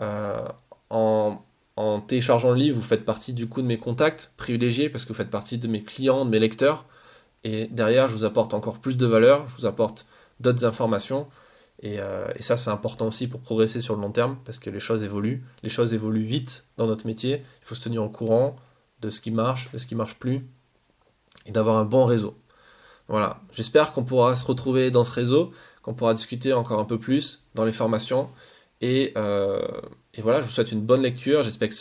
Euh, 0.00 0.46
en, 0.90 1.42
en 1.76 2.00
téléchargeant 2.00 2.50
le 2.50 2.56
livre, 2.56 2.76
vous 2.76 2.82
faites 2.82 3.04
partie 3.04 3.32
du 3.32 3.48
coup 3.48 3.62
de 3.62 3.66
mes 3.66 3.78
contacts 3.78 4.32
privilégiés, 4.36 4.88
parce 4.88 5.04
que 5.04 5.08
vous 5.08 5.16
faites 5.16 5.30
partie 5.30 5.58
de 5.58 5.66
mes 5.68 5.82
clients, 5.82 6.24
de 6.24 6.30
mes 6.30 6.38
lecteurs. 6.38 6.84
Et 7.44 7.66
derrière, 7.66 8.08
je 8.08 8.12
vous 8.12 8.24
apporte 8.24 8.54
encore 8.54 8.78
plus 8.78 8.96
de 8.96 9.06
valeur, 9.06 9.46
je 9.48 9.56
vous 9.56 9.66
apporte 9.66 10.06
d'autres 10.40 10.64
informations. 10.64 11.26
Euh, 11.84 12.32
et, 12.34 12.42
ça, 12.42 12.56
c'est 12.56 12.70
important 12.70 13.06
aussi 13.06 13.28
pour 13.28 13.40
progresser 13.40 13.80
sur 13.80 13.94
le 13.94 14.00
long 14.00 14.10
terme, 14.10 14.38
parce 14.44 14.58
que 14.58 14.70
les 14.70 14.80
choses 14.80 15.04
évoluent. 15.04 15.44
Les 15.62 15.68
choses 15.68 15.94
évoluent 15.94 16.24
vite 16.24 16.66
dans 16.76 16.86
notre 16.86 17.06
métier. 17.06 17.42
Il 17.62 17.64
faut 17.64 17.74
se 17.74 17.82
tenir 17.82 18.02
au 18.02 18.08
courant 18.08 18.56
de 19.00 19.10
ce 19.10 19.20
qui 19.20 19.30
marche, 19.30 19.70
de 19.72 19.78
ce 19.78 19.86
qui 19.86 19.94
marche 19.94 20.16
plus, 20.16 20.46
et 21.46 21.52
d'avoir 21.52 21.76
un 21.76 21.84
bon 21.84 22.04
réseau. 22.04 22.36
Voilà, 23.06 23.40
j'espère 23.52 23.92
qu'on 23.92 24.04
pourra 24.04 24.34
se 24.34 24.44
retrouver 24.44 24.90
dans 24.90 25.04
ce 25.04 25.12
réseau, 25.12 25.52
qu'on 25.82 25.94
pourra 25.94 26.12
discuter 26.14 26.52
encore 26.52 26.78
un 26.80 26.84
peu 26.84 26.98
plus 26.98 27.46
dans 27.54 27.64
les 27.64 27.72
formations. 27.72 28.28
Et, 28.80 29.12
euh, 29.16 29.66
voilà, 30.18 30.40
je 30.40 30.46
vous 30.46 30.50
souhaite 30.50 30.72
une 30.72 30.82
bonne 30.82 31.02
lecture. 31.02 31.42
J'espère 31.42 31.68
que, 31.68 31.74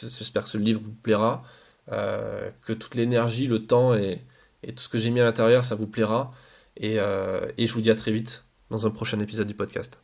ce 0.50 0.58
livre 0.58 0.80
vous 0.84 0.94
plaira, 0.94 1.44
euh, 1.92 2.50
que 2.62 2.72
toute 2.72 2.96
l'énergie, 2.96 3.48
le 3.48 3.66
temps 3.66 3.96
et, 3.96 4.22
tout 4.64 4.84
ce 4.84 4.90
que 4.90 4.98
j'ai 4.98 5.10
mis 5.10 5.22
à 5.22 5.24
l'intérieur, 5.24 5.64
ça 5.64 5.76
vous 5.76 5.88
plaira. 5.88 6.34
Et 6.78 6.96
je 6.96 7.74
vous 7.74 7.82
dis 7.82 7.90
à 7.90 7.96
très 7.96 8.12
vite 8.12 8.44
dans 8.70 8.86
un 8.86 8.92
prochain 8.92 9.20
épisode 9.20 9.48
du 9.48 9.54
podcast. 9.56 10.00